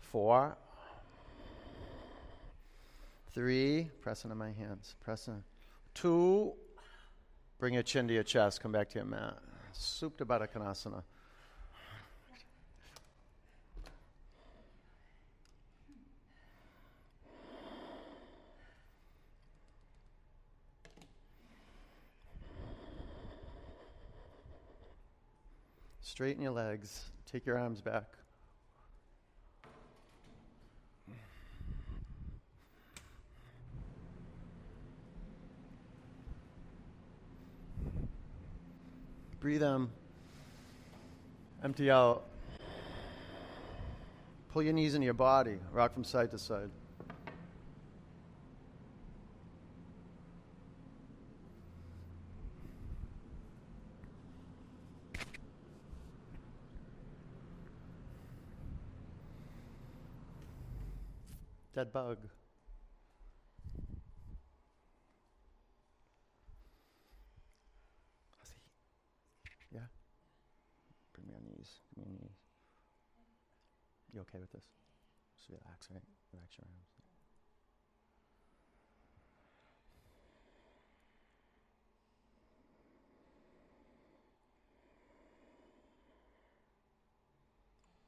[0.01, 0.57] four,
[3.35, 5.43] three, Press on my hands, pressing.
[6.01, 6.53] Two,
[7.59, 9.37] bring your chin to your chest, come back to your mat.
[9.75, 11.03] Supta Baddha.
[26.01, 27.07] Straighten your legs.
[27.27, 28.05] Take your arms back.
[39.49, 39.89] Breathe in.
[41.65, 42.27] Empty out.
[44.53, 45.57] Pull your knees into your body.
[45.73, 46.69] Rock from side to side.
[61.75, 62.19] Dead bug.
[69.71, 69.81] Yeah?
[71.99, 72.37] On knees.
[74.13, 74.65] You okay with this?
[75.37, 76.03] Just relax, right?
[76.33, 76.89] Relax your arms.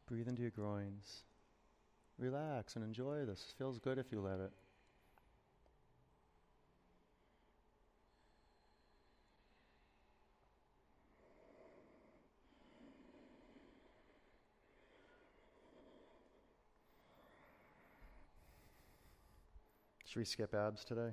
[0.07, 1.23] Breathe into your groins.
[2.19, 3.55] Relax and enjoy this.
[3.59, 4.51] Feels good if you let it.
[20.11, 21.13] Should we skip abs today?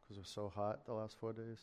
[0.00, 1.58] Because we're so hot the last four days?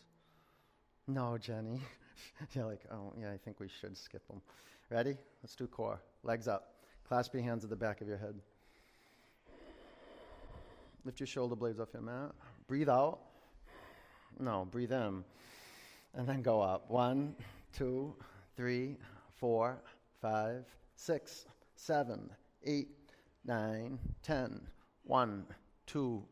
[1.07, 1.79] No, Jenny.
[2.53, 4.41] You're like, oh, yeah, I think we should skip them.
[4.89, 5.15] Ready?
[5.41, 6.01] Let's do core.
[6.21, 6.73] Legs up.
[7.07, 8.35] Clasp your hands at the back of your head.
[11.05, 12.31] Lift your shoulder blades off your mat.
[12.67, 13.19] Breathe out.
[14.37, 15.23] No, breathe in.
[16.13, 16.91] And then go up.
[16.91, 17.37] One,
[17.71, 18.13] two,
[18.57, 18.97] three,
[19.33, 19.81] four,
[20.21, 20.65] five,
[20.97, 21.45] six,
[21.77, 22.29] seven,
[22.65, 23.13] eight,
[23.45, 24.59] nine, ten.
[25.05, 25.45] One,
[25.87, 26.25] two,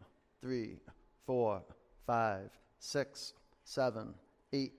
[0.47, 0.77] three,
[1.25, 1.61] four,
[2.05, 3.33] five, six,
[3.65, 4.13] seven,
[4.53, 4.71] eight,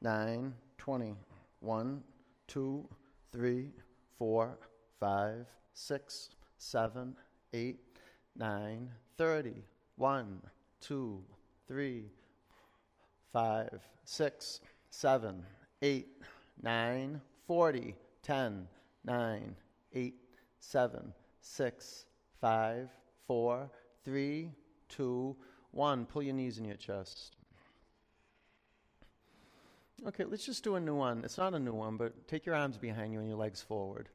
[0.00, 1.12] nine, twenty.
[1.58, 2.04] One,
[2.46, 2.86] two,
[3.32, 3.72] three,
[4.16, 4.56] four,
[5.00, 7.16] five, six, seven,
[7.52, 7.80] eight,
[8.36, 9.64] nine, 30.
[9.96, 10.40] 1,
[10.82, 11.20] 2,
[11.66, 12.04] 3,
[13.32, 13.68] 5,
[14.04, 14.60] 6,
[14.90, 15.44] 7,
[15.82, 16.06] 8,
[16.62, 18.68] 9, 40, 10,
[19.04, 19.56] 9,
[19.92, 20.14] 8,
[20.60, 22.04] 7, 6,
[22.40, 22.88] 5,
[23.26, 23.70] 4,
[24.04, 24.50] 3,
[24.88, 25.36] 2,
[25.72, 26.06] 1.
[26.06, 27.36] Pull your knees in your chest.
[30.06, 31.24] Okay, let's just do a new one.
[31.24, 34.08] It's not a new one, but take your arms behind you and your legs forward.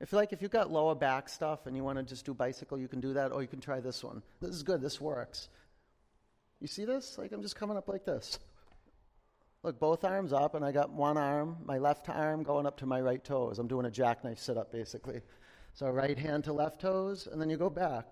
[0.00, 2.78] If like if you've got lower back stuff and you want to just do bicycle,
[2.78, 4.22] you can do that, or you can try this one.
[4.40, 4.80] This is good.
[4.80, 5.48] This works.
[6.60, 7.18] You see this?
[7.18, 8.38] Like I'm just coming up like this.
[9.62, 12.86] Look, both arms up, and I got one arm, my left arm going up to
[12.86, 13.60] my right toes.
[13.60, 15.20] I'm doing a jackknife sit up basically.
[15.74, 18.06] So right hand to left toes, and then you go back.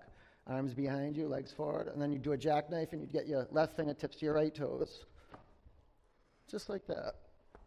[0.47, 3.47] Arms behind you, legs forward, and then you do a jackknife and you get your
[3.51, 5.05] left fingertips to your right toes.
[6.49, 7.15] Just like that.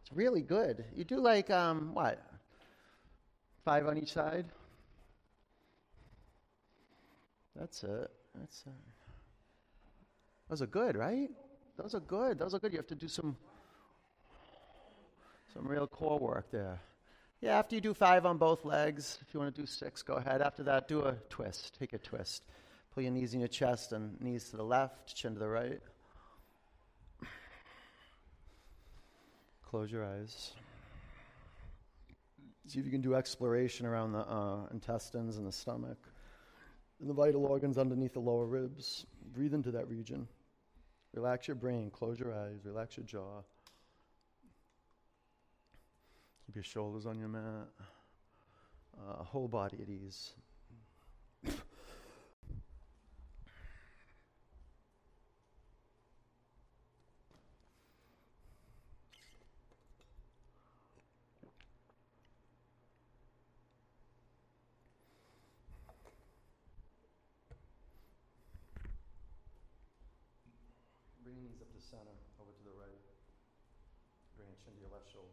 [0.03, 0.85] It's really good.
[0.95, 2.23] You do like, um, what?
[3.65, 4.47] Five on each side?
[7.57, 8.11] That's it.
[8.39, 8.73] That's it.
[10.51, 11.31] Those are good, right?
[11.77, 12.39] Those are good.
[12.39, 12.73] Those are good.
[12.73, 13.37] You have to do some
[15.55, 16.81] some real core work there.
[17.41, 20.15] Yeah, after you do five on both legs, if you want to do six, go
[20.15, 20.43] ahead.
[20.43, 21.77] After that, do a twist.
[21.79, 22.43] Take a twist.
[22.95, 25.81] Pull your knees in your chest and knees to the left, chin to the right.
[29.69, 30.53] Close your eyes.
[32.69, 35.99] See if you can do exploration around the uh, intestines and the stomach
[37.01, 39.05] and the vital organs underneath the lower ribs.
[39.33, 40.29] Breathe into that region.
[41.13, 41.91] Relax your brain.
[41.91, 42.61] Close your eyes.
[42.65, 43.43] Relax your jaw.
[46.47, 47.69] Keep your shoulders on your mat.
[48.97, 50.35] Uh, whole body at ease.
[71.91, 73.05] Center, over to the right.
[74.37, 75.29] Bring your chin to your left shoulder.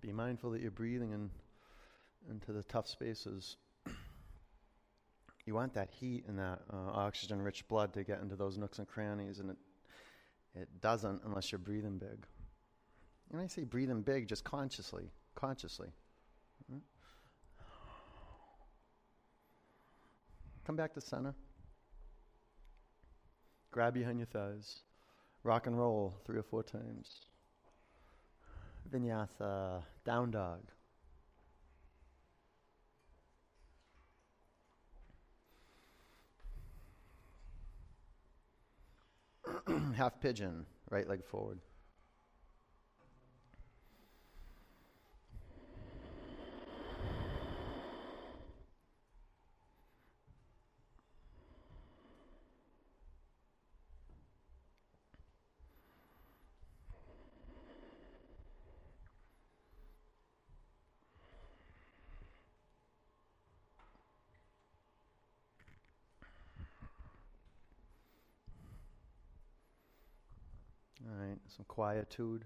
[0.00, 1.30] Be mindful that you're breathing in,
[2.28, 3.56] into the tough spaces.
[5.46, 8.78] You want that heat and that uh, oxygen rich blood to get into those nooks
[8.78, 9.56] and crannies, and it,
[10.54, 12.26] it doesn't unless you're breathing big.
[13.32, 15.88] And I say breathing big just consciously, consciously.
[16.70, 16.78] Hmm?
[20.66, 21.34] Come back to center.
[23.70, 24.80] Grab behind your thighs.
[25.44, 27.26] Rock and roll three or four times.
[28.92, 30.60] Vinyasa, down dog.
[39.96, 41.58] Half pigeon, right leg forward.
[71.04, 72.44] All right, some quietude.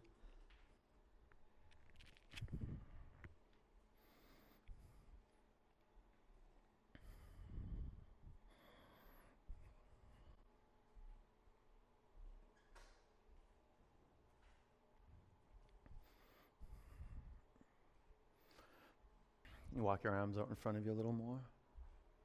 [19.74, 21.38] You walk your arms out in front of you a little more,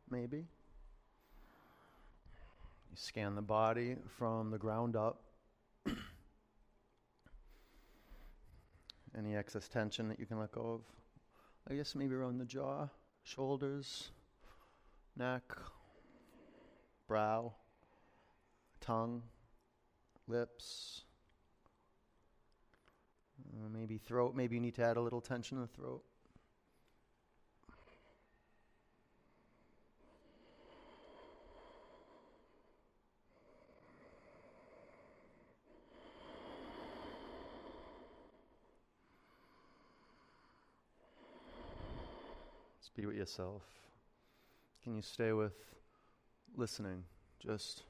[0.10, 0.38] maybe.
[0.38, 0.46] You
[2.96, 5.31] scan the body from the ground up.
[9.18, 10.82] Any excess tension that you can let go of.
[11.70, 12.88] I guess maybe around the jaw,
[13.24, 14.10] shoulders,
[15.16, 15.44] neck,
[17.08, 17.54] brow,
[18.80, 19.22] tongue,
[20.28, 21.02] lips,
[23.54, 24.36] uh, maybe throat.
[24.36, 26.04] Maybe you need to add a little tension in the throat.
[42.92, 43.62] Just be with yourself.
[44.84, 45.54] Can you stay with
[46.56, 47.04] listening?
[47.40, 47.84] Just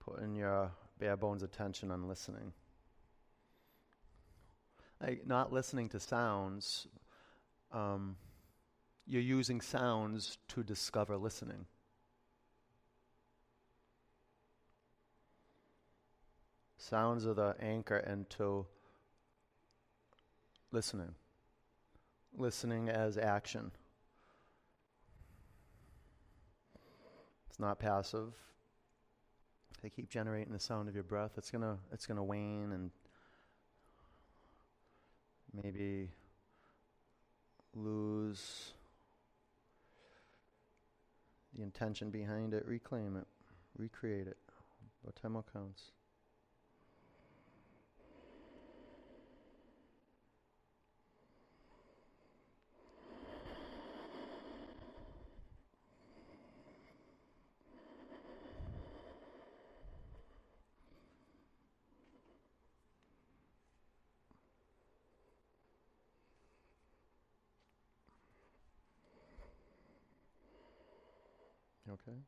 [0.00, 2.52] putting your bare bones attention on listening.
[5.00, 6.88] Like not listening to sounds,
[7.72, 8.16] um,
[9.06, 11.66] you're using sounds to discover listening.
[16.78, 18.66] Sounds are the anchor into
[20.72, 21.14] listening
[22.38, 23.70] listening as action.
[27.48, 28.32] It's not passive.
[29.82, 31.32] They keep generating the sound of your breath.
[31.36, 32.90] It's gonna it's gonna wane and
[35.62, 36.10] maybe
[37.74, 38.72] lose
[41.54, 42.66] the intention behind it.
[42.66, 43.26] Reclaim it.
[43.78, 44.38] Recreate it.
[45.02, 45.92] About 10 more counts.
[72.08, 72.20] Okay.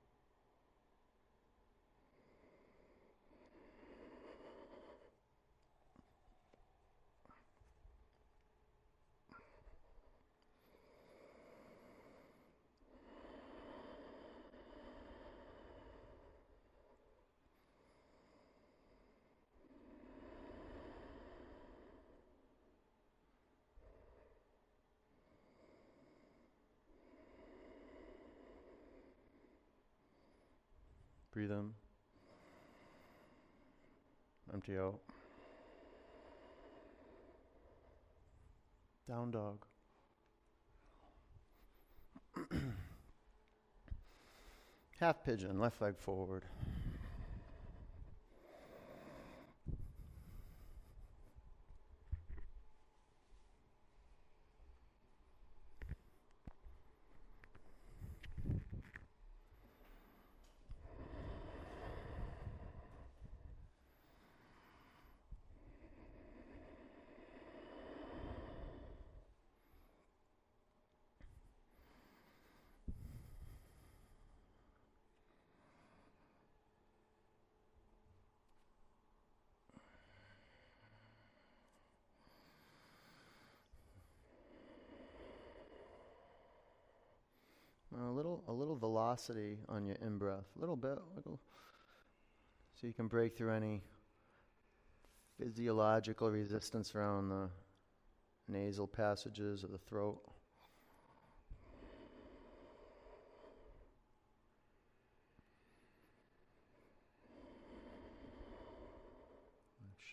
[31.39, 31.71] Breathe in.
[34.53, 34.99] Empty out.
[39.07, 39.65] Down dog.
[44.99, 46.43] Half pigeon, left leg forward.
[88.09, 91.39] A little, a little velocity on your in breath, a little bit, little,
[92.75, 93.83] so you can break through any
[95.39, 97.51] physiological resistance around the
[98.49, 100.23] nasal passages of the throat.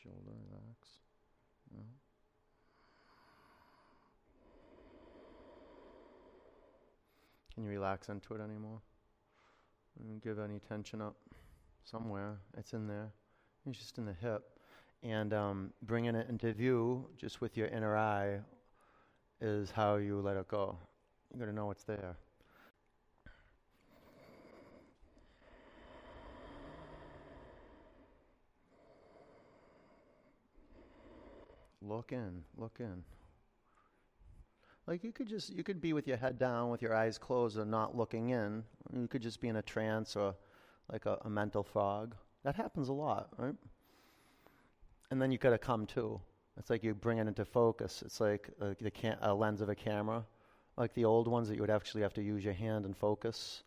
[0.04, 0.90] Shoulder relax.
[1.74, 1.86] No.
[7.66, 8.82] Relax into it anymore?
[10.00, 11.16] And give any tension up
[11.84, 12.38] somewhere.
[12.58, 13.12] It's in there.
[13.68, 14.44] It's just in the hip.
[15.04, 18.40] And um, bringing it into view, just with your inner eye,
[19.42, 20.78] is how you let it go.
[21.34, 22.16] You got to know it's there.
[31.82, 33.04] Look in, look in.
[34.88, 37.58] Like you could just you could be with your head down with your eyes closed
[37.58, 38.64] and not looking in.
[38.94, 40.36] You could just be in a trance or
[40.92, 42.16] like a, a mental fog.
[42.44, 43.56] That happens a lot, right?
[45.10, 46.22] And then you gotta come to.
[46.58, 48.04] It's like you bring it into focus.
[48.06, 50.24] It's like a, the a lens of a camera,
[50.78, 53.64] like the old ones that you would actually have to use your hand and focus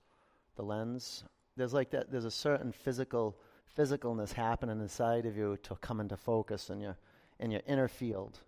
[0.56, 1.24] the lens.
[1.56, 2.12] There's like that.
[2.12, 3.36] There's a certain physical
[3.76, 6.96] physicalness happening inside of you to come into focus in your
[7.40, 8.38] in your inner field.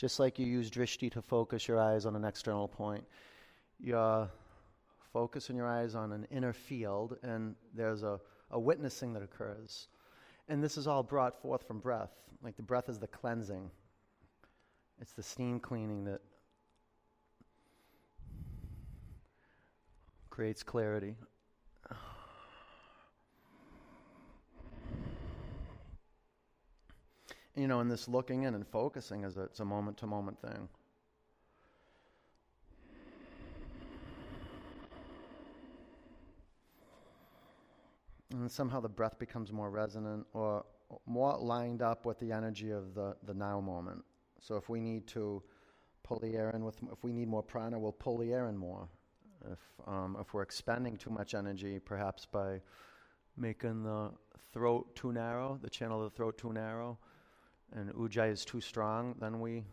[0.00, 3.04] Just like you use drishti to focus your eyes on an external point,
[3.78, 4.28] you're uh,
[5.12, 8.18] focusing your eyes on an inner field, and there's a,
[8.50, 9.88] a witnessing that occurs.
[10.48, 12.12] And this is all brought forth from breath.
[12.42, 13.70] Like the breath is the cleansing,
[15.02, 16.22] it's the steam cleaning that
[20.30, 21.14] creates clarity.
[27.56, 30.40] You know, and this looking in and focusing is a, it's a moment to moment
[30.40, 30.68] thing.
[38.32, 40.64] And somehow the breath becomes more resonant or
[41.06, 44.04] more lined up with the energy of the, the now moment.
[44.40, 45.42] So if we need to
[46.04, 48.56] pull the air in with, if we need more prana, we'll pull the air in
[48.56, 48.88] more.
[49.50, 52.60] If, um, if we're expending too much energy, perhaps by
[53.36, 54.10] making the
[54.52, 56.98] throat too narrow, the channel of the throat too narrow,
[57.74, 59.64] and ujjayi is too strong, then we,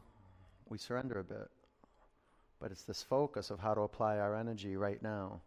[0.69, 1.49] we surrender a bit.
[2.59, 5.41] But it's this focus of how to apply our energy right now.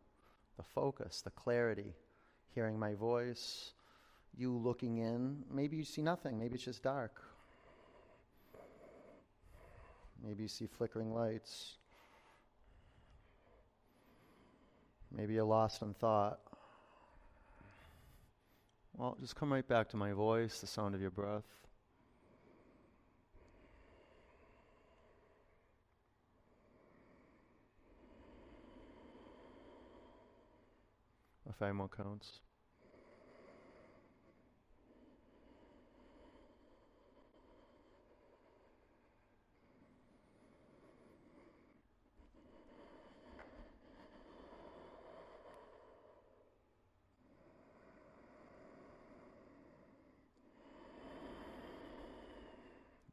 [0.56, 1.94] The focus, the clarity,
[2.54, 3.72] hearing my voice,
[4.36, 5.42] you looking in.
[5.50, 7.22] Maybe you see nothing, maybe it's just dark.
[10.22, 11.76] Maybe you see flickering lights.
[15.10, 16.40] Maybe you're lost in thought.
[18.96, 21.59] Well, just come right back to my voice, the sound of your breath.
[31.52, 32.40] thymo counts.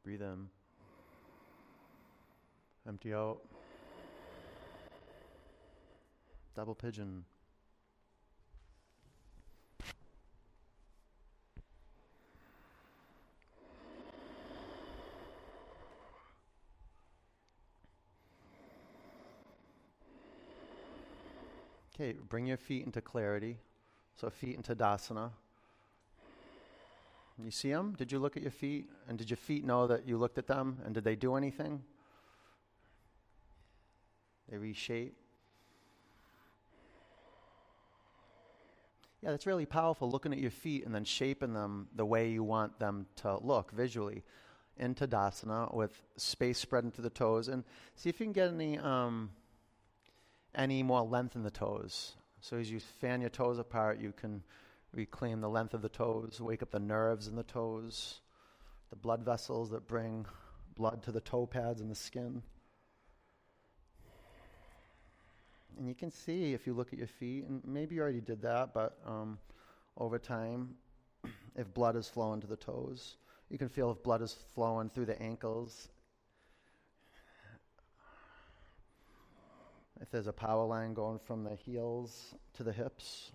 [0.02, 0.48] Breathe in.
[2.86, 3.40] Empty out.
[6.54, 7.24] Double pigeon.
[22.00, 23.58] Okay, bring your feet into clarity.
[24.14, 25.30] So, feet into dasana.
[27.42, 27.94] You see them?
[27.98, 28.88] Did you look at your feet?
[29.08, 30.78] And did your feet know that you looked at them?
[30.84, 31.82] And did they do anything?
[34.48, 35.16] They reshape.
[39.20, 42.44] Yeah, that's really powerful looking at your feet and then shaping them the way you
[42.44, 44.22] want them to look visually
[44.76, 47.48] into Dasana with space spread into the toes.
[47.48, 47.64] And
[47.96, 49.30] see if you can get any, um,
[50.54, 52.14] any more length in the toes.
[52.40, 54.42] So as you fan your toes apart, you can
[54.92, 58.20] reclaim the length of the toes, wake up the nerves in the toes,
[58.90, 60.26] the blood vessels that bring
[60.76, 62.42] blood to the toe pads and the skin.
[65.78, 68.42] And you can see if you look at your feet, and maybe you already did
[68.42, 69.38] that, but um,
[69.96, 70.74] over time,
[71.56, 73.16] if blood is flowing to the toes,
[73.48, 75.88] you can feel if blood is flowing through the ankles.
[80.00, 83.32] If there's a power line going from the heels to the hips.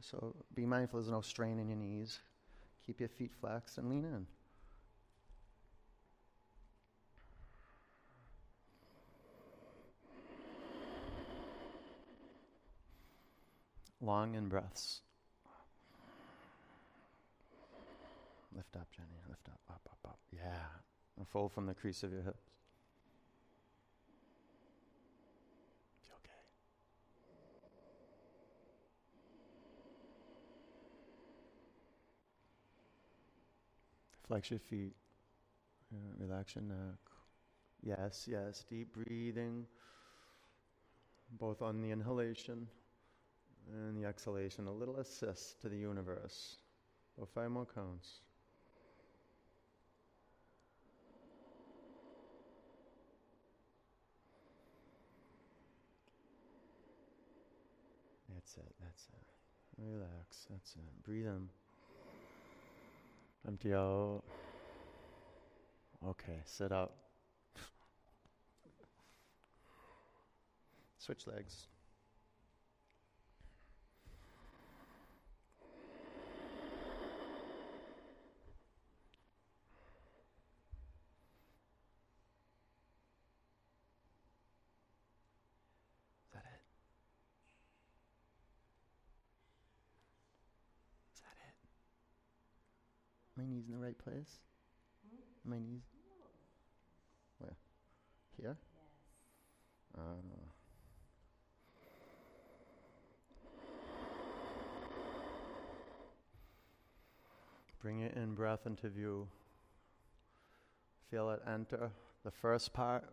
[0.00, 2.20] So be mindful there's no strain in your knees.
[2.86, 4.26] Keep your feet flexed and lean in.
[14.00, 15.02] long in breaths.
[18.54, 19.20] Lift up, Jenny.
[19.28, 20.18] Lift up, up, up, up.
[20.32, 20.66] Yeah.
[21.16, 22.59] And fold from the crease of your hips.
[34.30, 34.94] Flex your feet.
[36.20, 37.00] Relax your neck.
[37.82, 38.64] Yes, yes.
[38.70, 39.66] Deep breathing,
[41.32, 42.68] both on the inhalation
[43.72, 46.58] and the exhalation, a little assist to the universe.
[47.16, 48.20] About five more counts.
[58.32, 59.82] That's it, that's it.
[59.84, 61.02] Relax, that's it.
[61.04, 61.48] Breathe in.
[63.46, 64.22] Empty out.
[66.06, 66.96] Okay, sit up.
[70.98, 71.66] Switch legs.
[93.60, 94.38] Knees in the right place?
[95.44, 95.82] My knees?
[97.38, 97.56] Where?
[98.36, 98.56] Here?
[98.56, 99.98] Yes.
[99.98, 100.02] Uh,
[107.82, 109.26] bring it in breath into view.
[111.10, 111.90] Feel it enter
[112.24, 113.04] the first part,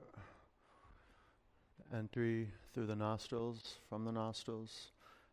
[1.94, 4.92] entry through the nostrils, from the nostrils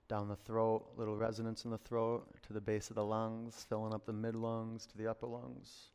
[0.09, 3.95] down the throat, little resonance in the throat to the base of the lungs, filling
[3.95, 5.91] up the mid lungs to the upper lungs.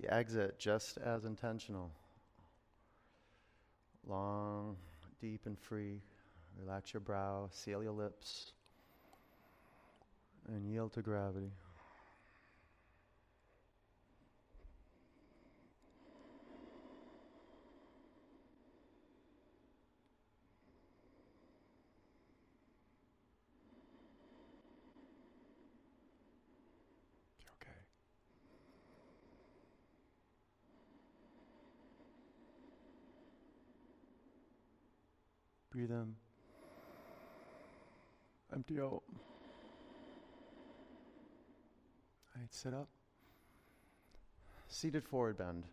[0.00, 1.90] The exit just as intentional.
[4.06, 4.76] Long,
[5.20, 6.00] deep, and free.
[6.58, 8.52] Relax your brow, seal your lips,
[10.48, 11.52] and yield to gravity.
[35.82, 36.14] Breathe in.
[38.54, 38.84] Empty out.
[38.84, 39.02] All
[42.36, 42.88] right, sit up.
[44.68, 45.64] Seated forward bend.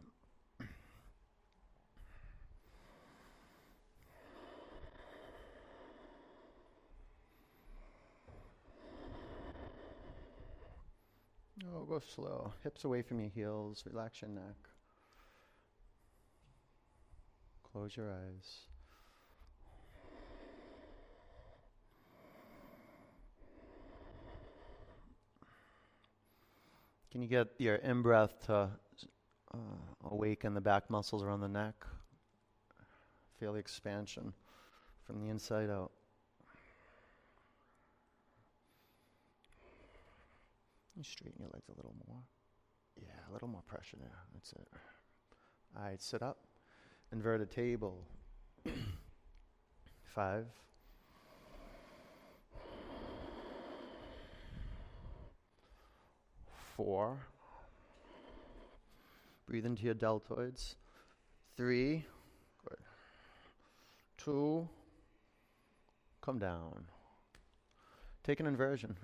[11.71, 12.53] Oh, go slow.
[12.63, 13.83] Hips away from your heels.
[13.85, 14.55] Relax your neck.
[17.71, 18.69] Close your eyes.
[27.11, 28.69] Can you get your in breath to
[29.53, 29.57] uh,
[30.11, 31.73] awaken the back muscles around the neck?
[33.39, 34.33] Feel the expansion
[35.05, 35.91] from the inside out.
[40.95, 42.17] You straighten your legs a little more.
[43.01, 44.09] Yeah, a little more pressure there.
[44.33, 44.67] That's it.
[45.77, 46.37] All right, sit up.
[47.11, 48.03] Inverted table.
[50.03, 50.45] Five.
[56.79, 57.17] Four.
[59.45, 60.75] Breathe into your deltoids.
[61.57, 62.05] Three.
[62.63, 62.77] Good.
[64.17, 64.69] Two.
[66.21, 66.85] Come down.
[68.23, 68.95] Take an inversion.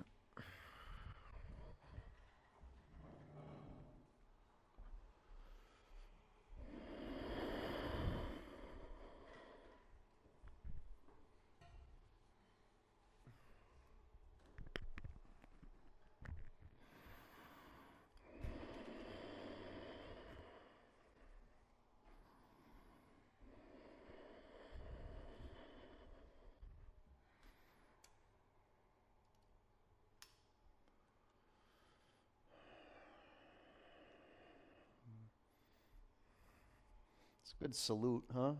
[37.46, 38.54] It's a good salute, huh?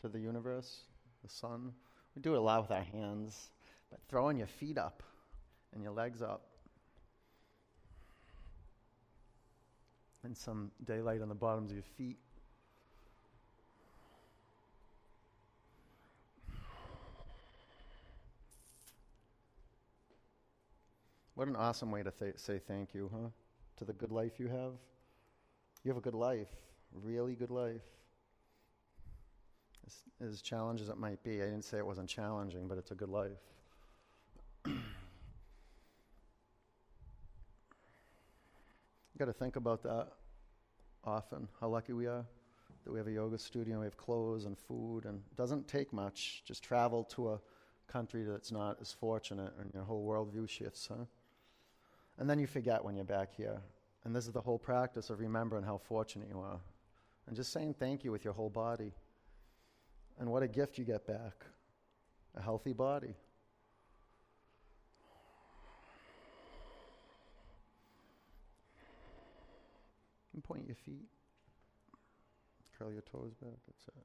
[0.00, 0.80] To the universe,
[1.22, 1.72] the sun.
[2.16, 3.50] We do it a lot with our hands,
[3.88, 5.04] but throwing your feet up
[5.72, 6.42] and your legs up.
[10.24, 12.18] And some daylight on the bottoms of your feet.
[21.36, 23.28] What an awesome way to th- say thank you, huh?
[23.76, 24.72] To the good life you have.
[25.84, 26.48] You have a good life,
[27.02, 27.82] really good life.
[29.86, 32.90] As, as challenged as it might be, I didn't say it wasn't challenging, but it's
[32.90, 33.32] a good life.
[39.18, 40.08] got to think about that
[41.04, 41.48] often.
[41.60, 42.24] How lucky we are
[42.84, 45.92] that we have a yoga studio, we have clothes and food, and it doesn't take
[45.92, 46.42] much.
[46.44, 47.40] Just travel to a
[47.88, 51.04] country that's not as fortunate, and your whole worldview shifts, huh?
[52.18, 53.60] And then you forget when you're back here.
[54.04, 56.60] And this is the whole practice of remembering how fortunate you are.
[57.26, 58.92] And just saying thank you with your whole body.
[60.18, 61.46] And what a gift you get back
[62.36, 63.14] a healthy body.
[70.32, 71.06] And point your feet.
[72.76, 73.52] Curl your toes back.
[73.66, 74.04] That's it.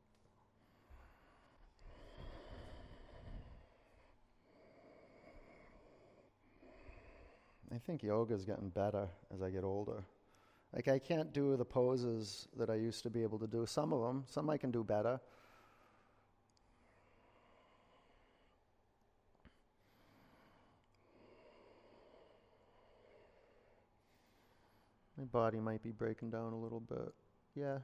[7.74, 10.04] I think yoga is getting better as I get older.
[10.74, 13.66] Like, I can't do the poses that I used to be able to do.
[13.66, 15.20] Some of them, some I can do better.
[25.20, 27.14] My body might be breaking down a little bit.
[27.54, 27.80] Yeah.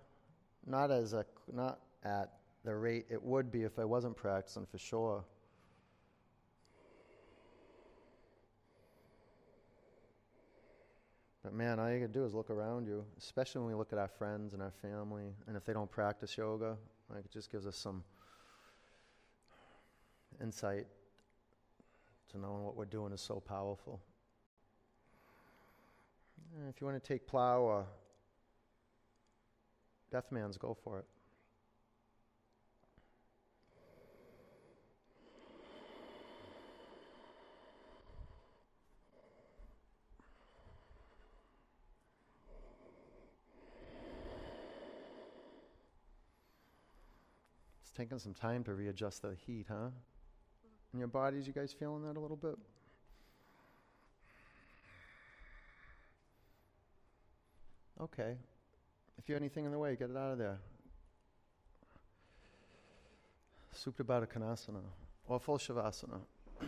[0.66, 2.32] Not as a not at
[2.64, 5.26] the rate it would be if I wasn't practicing for sure.
[11.46, 14.00] But man, all you can do is look around you, especially when we look at
[14.00, 16.76] our friends and our family, and if they don't practice yoga,
[17.08, 18.04] like it just gives us some
[20.42, 20.88] insight
[22.32, 24.02] to knowing what we're doing is so powerful.
[26.58, 27.86] And if you want to take plow uh, or
[30.12, 31.06] deaf man's, go for it.
[47.96, 49.90] Taking some time to readjust the heat, huh?
[50.94, 52.58] In your bodies, you guys feeling that a little bit?
[58.02, 58.36] Okay.
[59.18, 60.60] If you have anything in the way, get it out of there.
[63.74, 64.82] Supta Baddha Konasana
[65.28, 66.20] or full Shavasana.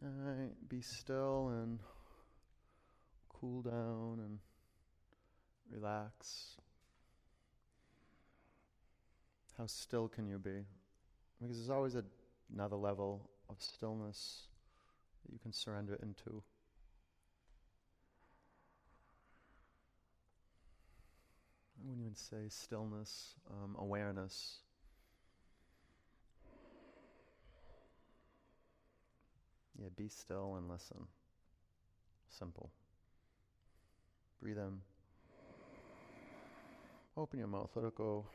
[0.00, 0.10] All
[0.48, 1.78] right, be still and
[3.28, 4.38] cool down and
[5.70, 6.56] relax.
[9.56, 10.64] How still can you be?
[11.40, 12.04] Because there's always a,
[12.52, 14.48] another level of stillness
[15.24, 16.42] that you can surrender into.
[21.76, 24.58] I wouldn't even say stillness, um, awareness.
[29.80, 31.06] Yeah, be still and listen.
[32.28, 32.70] Simple.
[34.40, 34.80] Breathe in.
[37.16, 38.26] Open your mouth, let it go.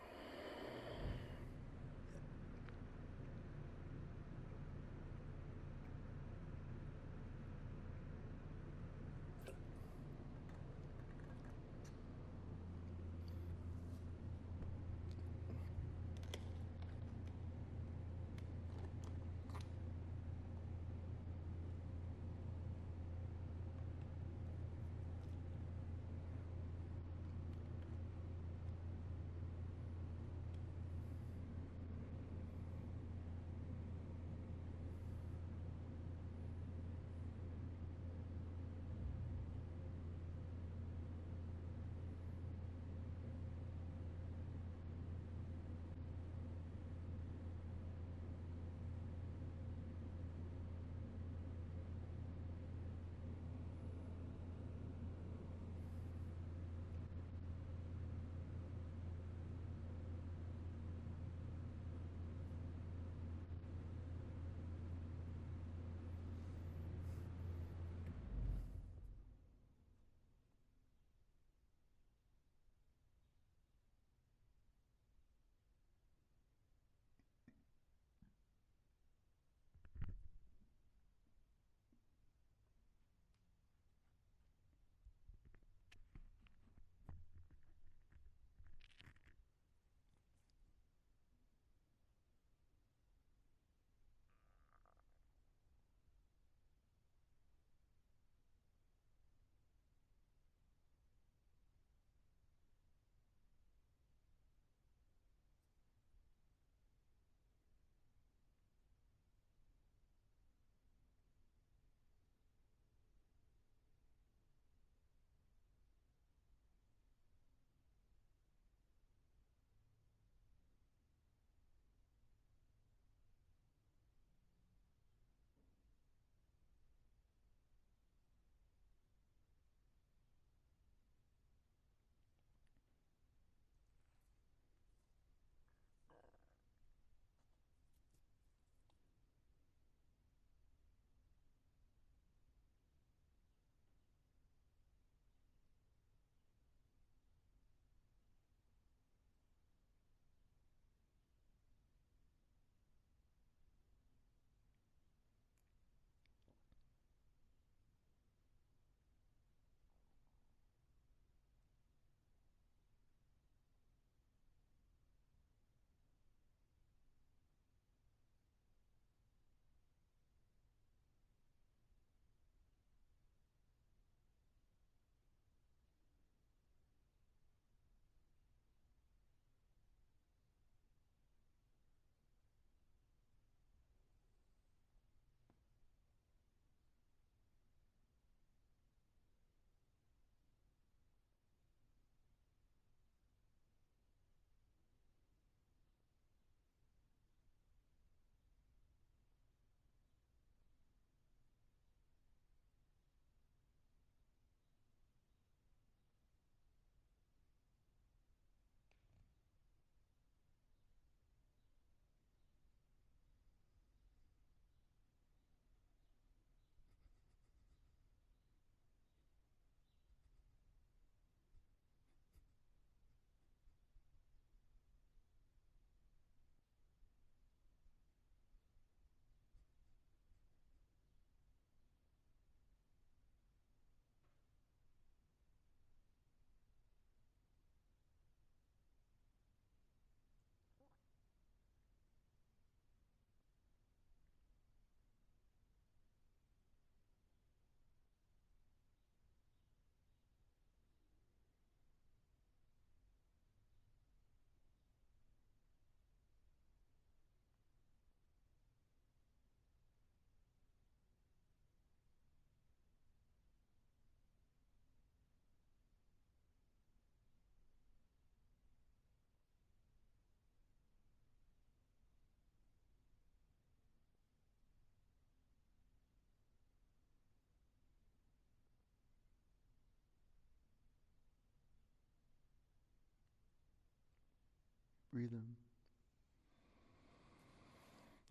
[285.14, 285.44] Breathe in.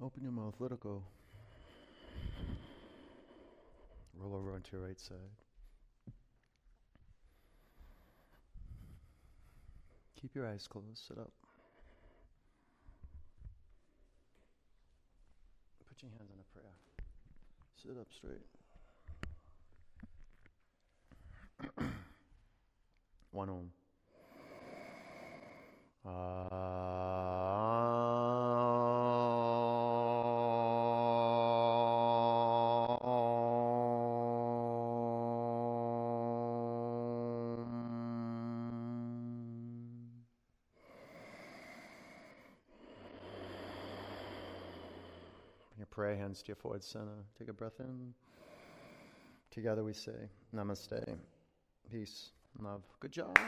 [0.04, 1.04] Open your mouth, let it go.
[4.18, 5.16] Roll over onto your right side.
[10.20, 11.30] Keep your eyes closed, sit up.
[15.88, 16.74] Put your hands on a prayer.
[17.76, 18.42] Sit up straight.
[23.30, 23.70] One om.
[26.04, 26.14] Your
[45.90, 47.06] prayer hands to your forward center.
[47.38, 48.12] Take a breath in.
[49.52, 50.10] Together we say,
[50.52, 51.16] Namaste.
[51.90, 52.82] Peace love.
[52.98, 53.38] Good job.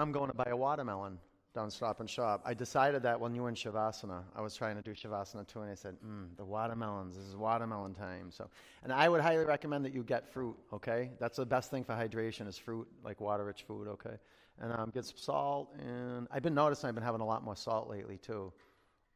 [0.00, 1.18] I'm going to buy a watermelon
[1.54, 2.40] down Stop and Shop.
[2.46, 5.60] I decided that when you were in Shavasana, I was trying to do Shavasana too,
[5.60, 8.30] and I said, mm, the watermelons, this is watermelon time.
[8.30, 8.48] So,
[8.82, 11.10] and I would highly recommend that you get fruit, okay?
[11.18, 14.16] That's the best thing for hydration is fruit, like water-rich food, okay?
[14.58, 17.56] And um, get some salt, and I've been noticing I've been having a lot more
[17.56, 18.52] salt lately too.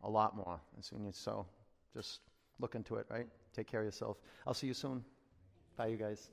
[0.02, 0.60] A lot more.
[0.74, 1.46] And so, so
[1.94, 2.20] just
[2.58, 3.26] look into it, right?
[3.54, 4.18] Take care of yourself.
[4.46, 5.02] I'll see you soon.
[5.76, 6.28] Bye, you guys.